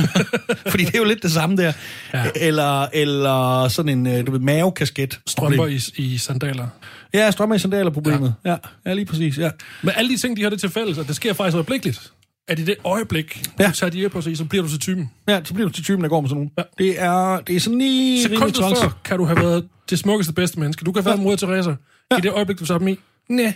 [0.72, 1.74] Fordi det er jo lidt det samme der.
[2.13, 2.24] Ja.
[2.24, 2.30] Ja.
[2.36, 5.20] Eller, eller sådan en, øh, du ved, mavekasket.
[5.28, 6.67] Strømper i, i sandaler.
[7.13, 8.34] Ja, strømper i sandaler-problemet.
[8.45, 8.49] Ja.
[8.51, 9.49] ja, ja, lige præcis, ja.
[9.84, 12.11] Men alle de ting, de har det til fælles, og det sker faktisk øjeblikkeligt.
[12.47, 13.67] At i det øjeblik, Ja.
[13.67, 15.11] du tager de her på sig, så bliver du til typen.
[15.28, 16.51] Ja, så bliver du til typen, der går med sådan nogen.
[16.57, 16.63] Ja.
[16.84, 18.24] Det, er, det er sådan lige...
[18.24, 20.84] Sekundet før kan du have været det smukkeste, bedste menneske.
[20.86, 21.70] Du kan have været mor Teresa.
[22.11, 22.17] Ja.
[22.17, 22.99] I det øjeblik, du tager dem i.
[23.30, 23.53] Nej.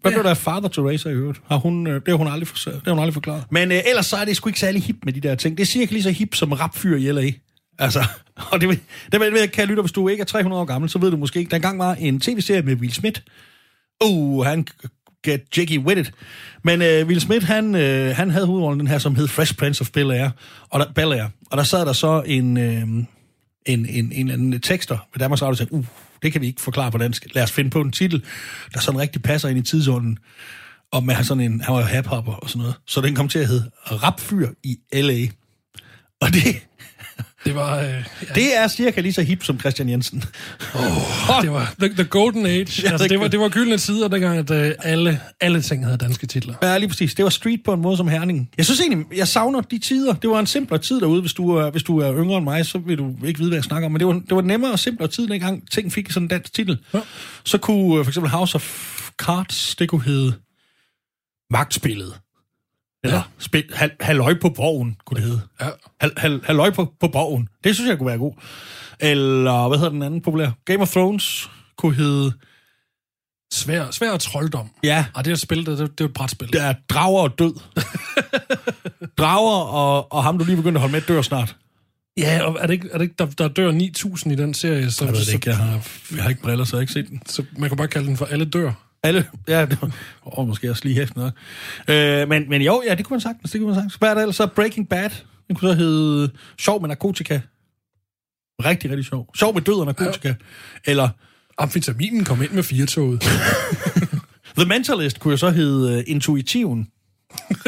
[0.00, 1.40] Hvad blev der af Father Teresa i øvrigt?
[1.48, 3.44] Har hun, øh, det har hun aldrig, for, det har hun aldrig forklaret.
[3.50, 5.56] Men øh, ellers så er det sgu ikke særlig hip med de der ting.
[5.56, 7.32] Det er cirka lige så hip som rapfyr i LA.
[7.78, 8.04] Altså,
[8.52, 8.80] og det, vil-
[9.12, 11.16] det vil jeg kan lytte, hvis du ikke er 300 år gammel, så ved du
[11.16, 11.50] måske ikke.
[11.50, 13.20] Der engang var en tv-serie med Will Smith.
[14.04, 14.66] Uh, han
[15.26, 16.12] get jiggy with it.
[16.64, 19.80] Men øh, Will Smith, han, øh, han havde hovedrollen den her, som hed Fresh Prince
[19.82, 20.30] of Bel-Air.
[20.70, 21.28] Og der, Bel-Air.
[21.50, 23.06] Og der sad der så en, øh, en,
[23.66, 25.84] en, en en, anden tekster ved Danmarks Radio, og sagde, uh,
[26.22, 27.26] det kan vi ikke forklare på dansk.
[27.34, 28.24] Lad os finde på en titel,
[28.74, 30.18] der sådan rigtig passer ind i tidsånden.
[30.92, 32.74] Og med sådan en, han var jo haphopper og sådan noget.
[32.86, 35.26] Så den kom til at hedde Rapfyr i L.A.
[36.20, 36.66] Og det,
[37.44, 38.00] det var, øh, ja,
[38.34, 40.18] det er cirka lige så hip som Christian Jensen.
[41.42, 42.58] det var the, the golden age.
[42.82, 45.84] Ja, altså, det- det, var, det var gyldne tider, dengang at øh, alle, alle ting
[45.84, 46.54] havde danske titler.
[46.62, 47.14] Ja, lige præcis.
[47.14, 48.50] Det var street på en måde som Herning.
[48.56, 50.14] Jeg synes egentlig, jeg savner de tider.
[50.14, 51.20] Det var en simplere tid derude.
[51.20, 53.56] Hvis du, er, hvis du er yngre end mig, så vil du ikke vide, hvad
[53.58, 53.92] jeg snakker om.
[53.92, 56.52] Men det var, det var nemmere og simplere tid, dengang ting fik sådan en dansk
[56.52, 56.78] titel.
[56.94, 57.00] Ja.
[57.44, 60.32] Så kunne øh, for eksempel House of Cards, det kunne hedde
[61.50, 62.14] Magtspillet.
[63.04, 63.22] Eller ja.
[63.38, 65.40] spil, hal, Halløj på borgen, kunne det hedde.
[65.60, 65.68] Ja.
[66.00, 67.48] Hal, hal, halløj på, på borgen.
[67.64, 68.32] Det synes jeg kunne være god.
[69.00, 70.50] Eller, hvad hedder den anden populær?
[70.64, 72.32] Game of Thrones kunne hedde...
[73.52, 74.70] Svær, svær trolddom.
[74.82, 76.52] Ja, Og det er et spil, det, det, det er et brætspil.
[76.52, 77.54] der er drager og død.
[79.18, 81.56] drager og, og ham, du lige begyndte at holde med, dør snart.
[82.18, 84.90] Ja, og er det ikke, er det ikke der, der dør 9.000 i den serie?
[84.90, 86.92] Så, Jeg ved det ikke, jeg har, jeg har ikke briller, så jeg har ikke
[86.92, 87.22] set den.
[87.26, 88.72] så man kan bare kalde den for Alle dør.
[89.02, 89.90] Alle, ja, det var,
[90.22, 91.32] oh, måske også lige hæft noget.
[91.88, 93.94] Øh, men, men jo, ja, det kunne man sagtens, det kunne man sagtens.
[93.94, 94.46] Hvad er det ellers så?
[94.46, 95.10] Breaking Bad.
[95.48, 97.40] Den kunne så hedde Sjov med narkotika.
[98.64, 99.28] Rigtig, rigtig sjov.
[99.36, 100.28] Sjov med død og narkotika.
[100.28, 100.34] Ja.
[100.90, 101.08] Eller
[101.58, 103.20] Amfetaminen kom ind med firetoget.
[104.58, 106.88] The Mentalist kunne jo så hedde uh, Intuitiven.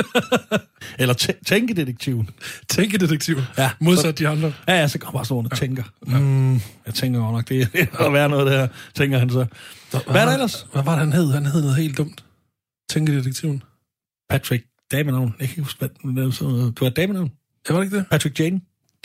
[0.99, 2.31] Eller tæ- Tænkedetektiven.
[2.69, 3.37] Tænkedetektiv.
[3.59, 3.71] Ja.
[3.81, 4.53] Modsat de andre.
[4.69, 5.83] Ja, ja, så kommer bare sådan nogle, der tænker.
[6.03, 6.55] Mm,
[6.87, 9.47] jeg tænker godt nok, det er at være noget der, tænker han så.
[9.99, 10.67] Hvad er der ellers?
[10.73, 11.33] Hvad var det, han hed?
[11.33, 12.25] Han hed noget helt dumt.
[12.91, 13.63] Tænkedetektiven.
[14.31, 15.35] Patrick Damenavn.
[15.39, 15.89] Jeg kan ikke huske, hvad
[16.79, 17.33] det et damenavn?
[17.69, 18.07] Ja, var det ikke det?
[18.11, 18.61] Patrick Jane?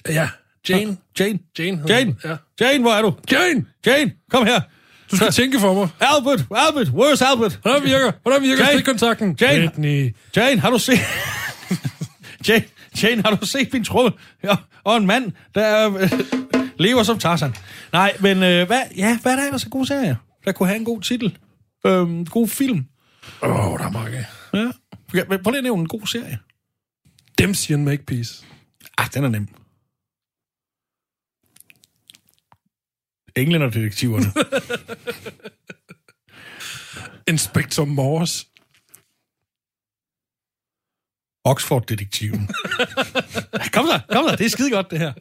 [0.08, 0.30] Ja.
[0.70, 0.98] Jane.
[1.20, 1.40] Jane?
[1.60, 1.82] Jane.
[1.90, 2.06] Jane?
[2.06, 2.20] hun.
[2.24, 2.36] Ja.
[2.62, 3.16] Jane, hvor er du?
[3.32, 3.66] Jane!
[3.86, 4.62] Jane, kom her.
[5.12, 5.90] Du skal tænke for mig.
[6.00, 7.60] Albert, Albert, where's Albert?
[7.62, 8.78] Hvordan virker, hvordan virker Jane!
[8.78, 9.38] stikkontakten?
[9.42, 9.68] Jane!
[9.68, 10.16] Britney.
[10.36, 11.00] Jane, har du set...
[12.48, 12.64] Jane,
[13.04, 14.12] Jane, har du set min tråd?
[14.44, 16.12] Ja, og en mand, der øh,
[16.80, 17.56] lever som Tarzan.
[17.94, 20.16] Nej, men øh, hvad, ja, hvad er der ellers af gode serier?
[20.48, 21.38] Der kunne have en god titel.
[21.86, 22.86] Øhm, god film.
[23.42, 24.26] Åh, oh, der er mange.
[24.54, 24.72] Ja.
[25.38, 26.40] Prøv lige at nævne en god serie.
[27.38, 28.46] Dempsey and Makepeace.
[28.98, 29.48] Ah, den er nem.
[33.36, 34.26] Englænderdetektiverne.
[37.32, 38.46] Inspector Morse.
[41.44, 42.48] Oxford-detektiven.
[43.74, 45.14] kom så, kom så, det er skide godt, det her.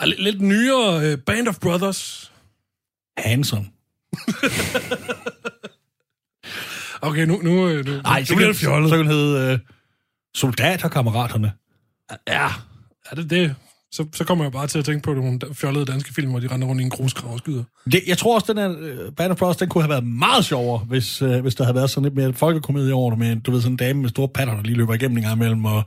[0.00, 2.32] Er lidt, lidt nyere uh, Band of Brothers.
[3.18, 3.73] Hanson.
[7.02, 8.90] Okay, nu, nu, øh, nu, Ej, nu bliver det fjollet.
[8.90, 9.58] så kan den hedde øh,
[10.36, 11.52] Soldaterkammeraterne.
[12.28, 12.48] Ja,
[13.10, 13.54] er det det?
[13.92, 16.48] Så, så kommer jeg bare til at tænke på nogle fjollede danske film, hvor de
[16.48, 17.64] render rundt i en grusgrav og skyder.
[17.92, 20.44] Det, jeg tror også, den her uh, Band of Brothers, den kunne have været meget
[20.44, 23.50] sjovere, hvis, uh, hvis der havde været sådan lidt mere folkekomedie over det, med, du
[23.50, 25.82] ved, sådan en dame med store patter, der lige løber igennem en gang imellem, og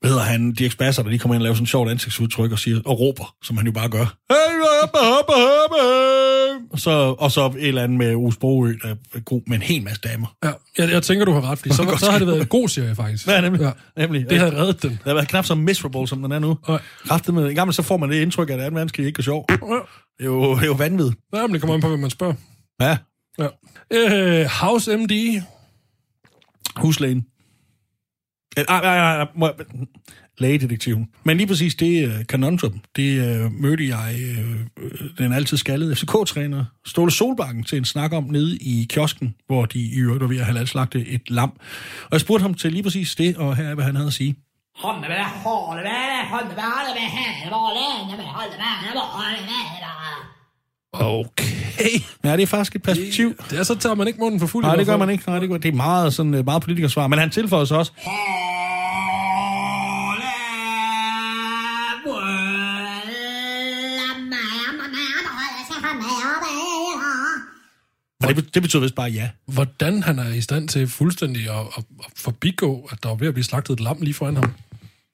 [0.00, 2.52] hvad hedder han, Dirk Spasser, der lige kommer ind og laver sådan et sjovt ansigtsudtryk
[2.52, 4.16] og, siger, og råber, som han jo bare gør.
[4.30, 6.09] Hey, hoppa, hoppa, hoppa.
[6.70, 9.62] Og så, og så et eller andet med Ous Broø, der er god med en
[9.62, 10.36] hel masse damer.
[10.44, 12.68] Ja, jeg, jeg tænker, du har ret, fordi så, så har det været en god
[12.68, 13.26] serie, faktisk.
[13.26, 13.60] Ja, nemlig.
[13.62, 14.02] Ja.
[14.02, 14.30] nemlig.
[14.30, 14.90] Det havde reddet den.
[14.90, 16.58] Det har været knap så miserable, som den er nu.
[16.68, 16.80] Nej.
[17.08, 18.74] Kraftet med, en gang så får man det indtryk, at 2.
[18.74, 19.44] verdenskrig ikke er sjov.
[19.48, 19.58] Det
[20.20, 21.16] er jo, det er jo vanvittigt.
[21.34, 22.34] Ja, men det kommer an på, hvad man spørger.
[22.80, 22.96] Ja,
[23.38, 23.48] Ja.
[23.92, 25.42] Øh, House MD.
[26.76, 27.24] huslægen.
[28.58, 29.66] Øh, Ej, ej, ej, ej, må jeg-
[30.38, 31.08] Lægedetektiven.
[31.24, 34.14] Men lige præcis det uh, kanontum, det uh, mødte jeg
[34.82, 39.64] uh, den altid skaldede FCK-træner Ståle Solbakken til en snak om nede i kiosken, hvor
[39.64, 41.52] de i øvrigt var ved at have slagte et lam.
[42.04, 44.12] Og jeg spurgte ham til lige præcis det, og her er, hvad han havde at
[44.12, 44.36] sige.
[50.92, 52.00] Okay.
[52.24, 53.34] Ja, det er faktisk et perspektiv.
[53.50, 54.64] Det er så tager man ikke munden for fuld.
[54.64, 55.24] Nej, det gør man ikke.
[55.26, 57.06] Nej, det, gør, det er meget, sådan, øh, meget politikersvar.
[57.06, 57.92] Men han tilføjer så også,
[68.22, 69.28] og det, det betyder vist bare ja.
[69.46, 73.28] Hvordan han er i stand til fuldstændig at, at, at forbigå, at der var ved
[73.28, 74.52] at blive slagtet et lam lige foran ham.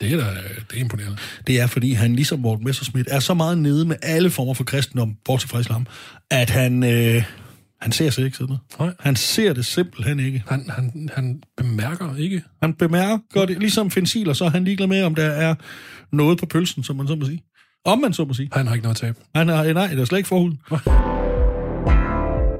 [0.00, 0.24] Det er da
[0.70, 1.16] det er imponerende.
[1.46, 4.64] Det er, fordi han, ligesom Morten Messerschmidt, er så meget nede med alle former for
[4.64, 5.86] kristendom, bortset fra islam,
[6.30, 7.24] at han, øh,
[7.80, 8.60] han ser sig ikke sådan noget.
[8.78, 8.94] Nej.
[9.00, 10.42] Han ser det simpelthen ikke.
[10.48, 12.42] Han, han, han bemærker ikke.
[12.62, 15.54] Han bemærker det, ligesom Fensiler, så er han ligeglad med, om der er
[16.12, 17.42] noget på pølsen, som man så må sige.
[17.84, 18.48] Om man så må sige.
[18.52, 19.18] Han har ikke noget at tabe.
[19.34, 20.58] Han er, nej, det er slet ikke forhuden.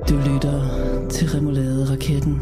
[0.09, 0.69] Du lytter
[1.11, 2.41] til Remouladeraketten.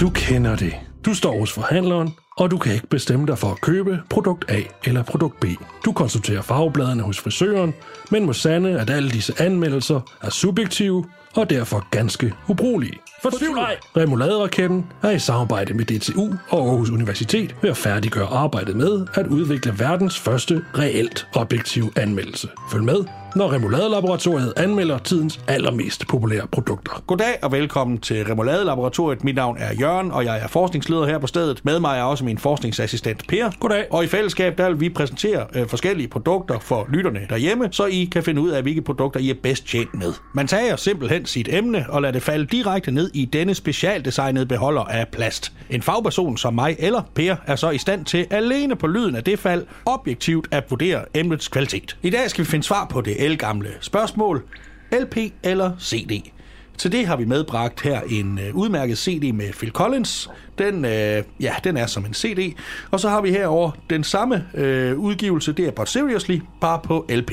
[0.00, 0.74] Du kender det.
[1.04, 4.62] Du står hos forhandleren, og du kan ikke bestemme dig for at købe produkt A
[4.84, 5.44] eller produkt B.
[5.84, 7.74] Du konsulterer farvebladene hos frisøren,
[8.10, 11.04] men må sande, at alle disse anmeldelser er subjektive
[11.36, 12.98] og derfor ganske ubrugelige.
[13.22, 13.76] Fortvivl ej!
[13.96, 19.26] Remouladeraketten er i samarbejde med DTU og Aarhus Universitet ved at færdiggøre arbejdet med at
[19.26, 22.48] udvikle verdens første reelt objektiv anmeldelse.
[22.72, 23.04] Følg med,
[23.36, 27.02] når Remoulade-laboratoriet anmelder tidens allermest populære produkter.
[27.06, 29.24] Goddag og velkommen til Remoulade Laboratoriet.
[29.24, 31.64] Mit navn er Jørgen, og jeg er forskningsleder her på stedet.
[31.64, 33.50] Med mig er også min forskningsassistent Per.
[33.60, 33.86] Goddag.
[33.90, 38.08] Og i fællesskab der vil vi præsentere øh, forskellige produkter for lytterne derhjemme, så I
[38.12, 40.12] kan finde ud af, hvilke produkter I er bedst tjent med.
[40.34, 44.82] Man tager simpelthen sit emne og lader det falde direkte ned i denne specialdesignede beholder
[44.82, 45.52] af plast.
[45.70, 49.24] En fagperson som mig eller Per er så i stand til alene på lyden af
[49.24, 51.96] det fald objektivt at vurdere emnets kvalitet.
[52.02, 54.44] I dag skal vi finde svar på det elgamle spørgsmål.
[54.92, 56.30] LP eller CD?
[56.78, 60.30] Til det har vi medbragt her en øh, udmærket CD med Phil Collins.
[60.58, 62.56] Den, øh, ja, den er som en CD.
[62.90, 67.06] Og så har vi herover den samme øh, udgivelse, det er But Seriously, bare på
[67.10, 67.32] LP.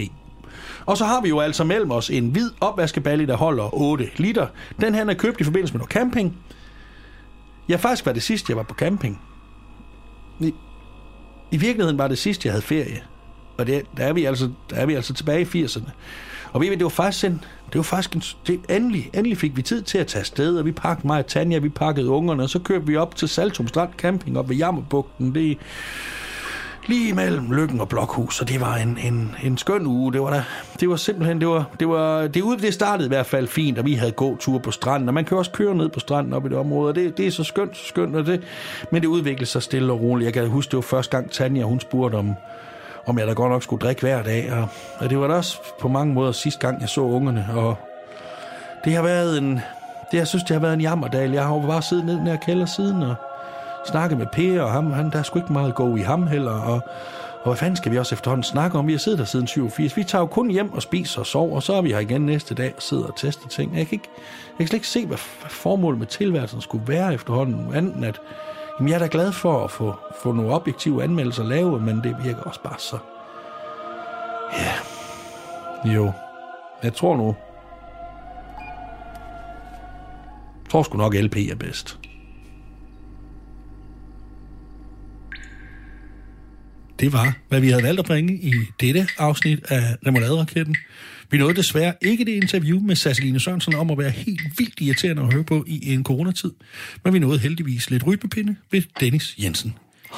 [0.86, 4.48] Og så har vi jo altså mellem os en hvid opvaskeballe, der holder 8 liter.
[4.82, 6.38] Den her er købt i forbindelse med noget camping.
[7.70, 9.22] Ja, faktisk var det sidst, jeg var på camping.
[10.40, 10.54] I,
[11.52, 13.04] i virkeligheden var det sidst, jeg havde ferie.
[13.58, 15.90] Og det, der, er vi altså, der er vi altså tilbage i 80'erne.
[16.54, 19.58] Og ved I, det var faktisk en, det var faktisk en, det, endelig, endelig fik
[19.58, 22.44] vi tid til at tage afsted, og vi pakkede mig og Tanja, vi pakkede ungerne,
[22.44, 25.36] og så kørte vi op til Saltum Strand Camping op ved Jammerbugten.
[25.36, 25.58] Det,
[26.88, 30.14] lige imellem Lykken og Blokhus, og det var en, en, en skøn uge.
[30.14, 30.44] Det var, da,
[30.80, 33.78] det var simpelthen, det var, det var, det, ude, det startede i hvert fald fint,
[33.78, 36.34] og vi havde god tur på stranden, og man kan også køre ned på stranden
[36.34, 38.44] op i det område, og det, det er så skønt, så skønt, og det,
[38.92, 40.26] men det udviklede sig stille og roligt.
[40.26, 42.34] Jeg kan huske, det var første gang Tanja, hun spurgte om,
[43.06, 44.68] om jeg da godt nok skulle drikke hver dag, og,
[45.00, 47.78] og det var da også på mange måder sidste gang, jeg så ungerne, og
[48.86, 49.60] det har været en,
[50.12, 51.32] det jeg synes, det har været en jammerdal.
[51.32, 53.16] Jeg har jo bare siddet ned i den her kælder siden, og
[53.86, 56.52] snakket med Per, og ham, han, der er sgu ikke meget gå i ham heller,
[56.52, 56.82] og,
[57.42, 58.88] og hvad fanden skal vi også efterhånden snakke om?
[58.88, 59.98] Vi har siddet der siden 87.
[59.98, 62.26] Vi tager jo kun hjem og spiser og sover, og så er vi her igen
[62.26, 63.78] næste dag og sidder og tester ting.
[63.78, 64.10] Jeg kan, ikke,
[64.50, 65.18] jeg kan slet ikke se, hvad
[65.50, 68.22] formålet med tilværelsen skulle være efterhånden, anden at
[68.80, 72.16] jamen, jeg er da glad for at få, få nogle objektive anmeldelser lavet, men det
[72.24, 72.98] virker også bare så...
[74.54, 74.74] Ja,
[75.94, 76.12] jo.
[76.84, 77.36] Jeg tror nu...
[80.64, 82.00] Jeg tror sgu nok LP er bedst.
[87.00, 90.76] Det var, hvad vi havde valgt at bringe i dette afsnit af Remoulade-raketten.
[91.32, 95.22] Vi nåede desværre ikke det interview med Sasseline Sørensen om at være helt vildt irriterende
[95.22, 96.52] at høre på i en coronatid,
[97.04, 99.76] men vi nåede heldigvis lidt rytmepinde ved Dennis Jensen.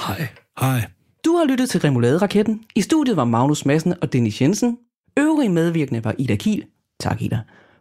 [0.08, 0.28] Hej.
[0.60, 0.82] Hej.
[1.26, 2.64] Du har lyttet til Remoulade-raketten.
[2.76, 4.78] I studiet var Magnus Madsen og Dennis Jensen.
[5.20, 6.64] Øvrige medvirkende var Ida Kiel.
[7.00, 7.40] Tak, Ida.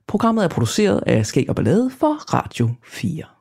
[0.08, 3.35] Programmet er produceret af Skæg og Ballade for Radio 4.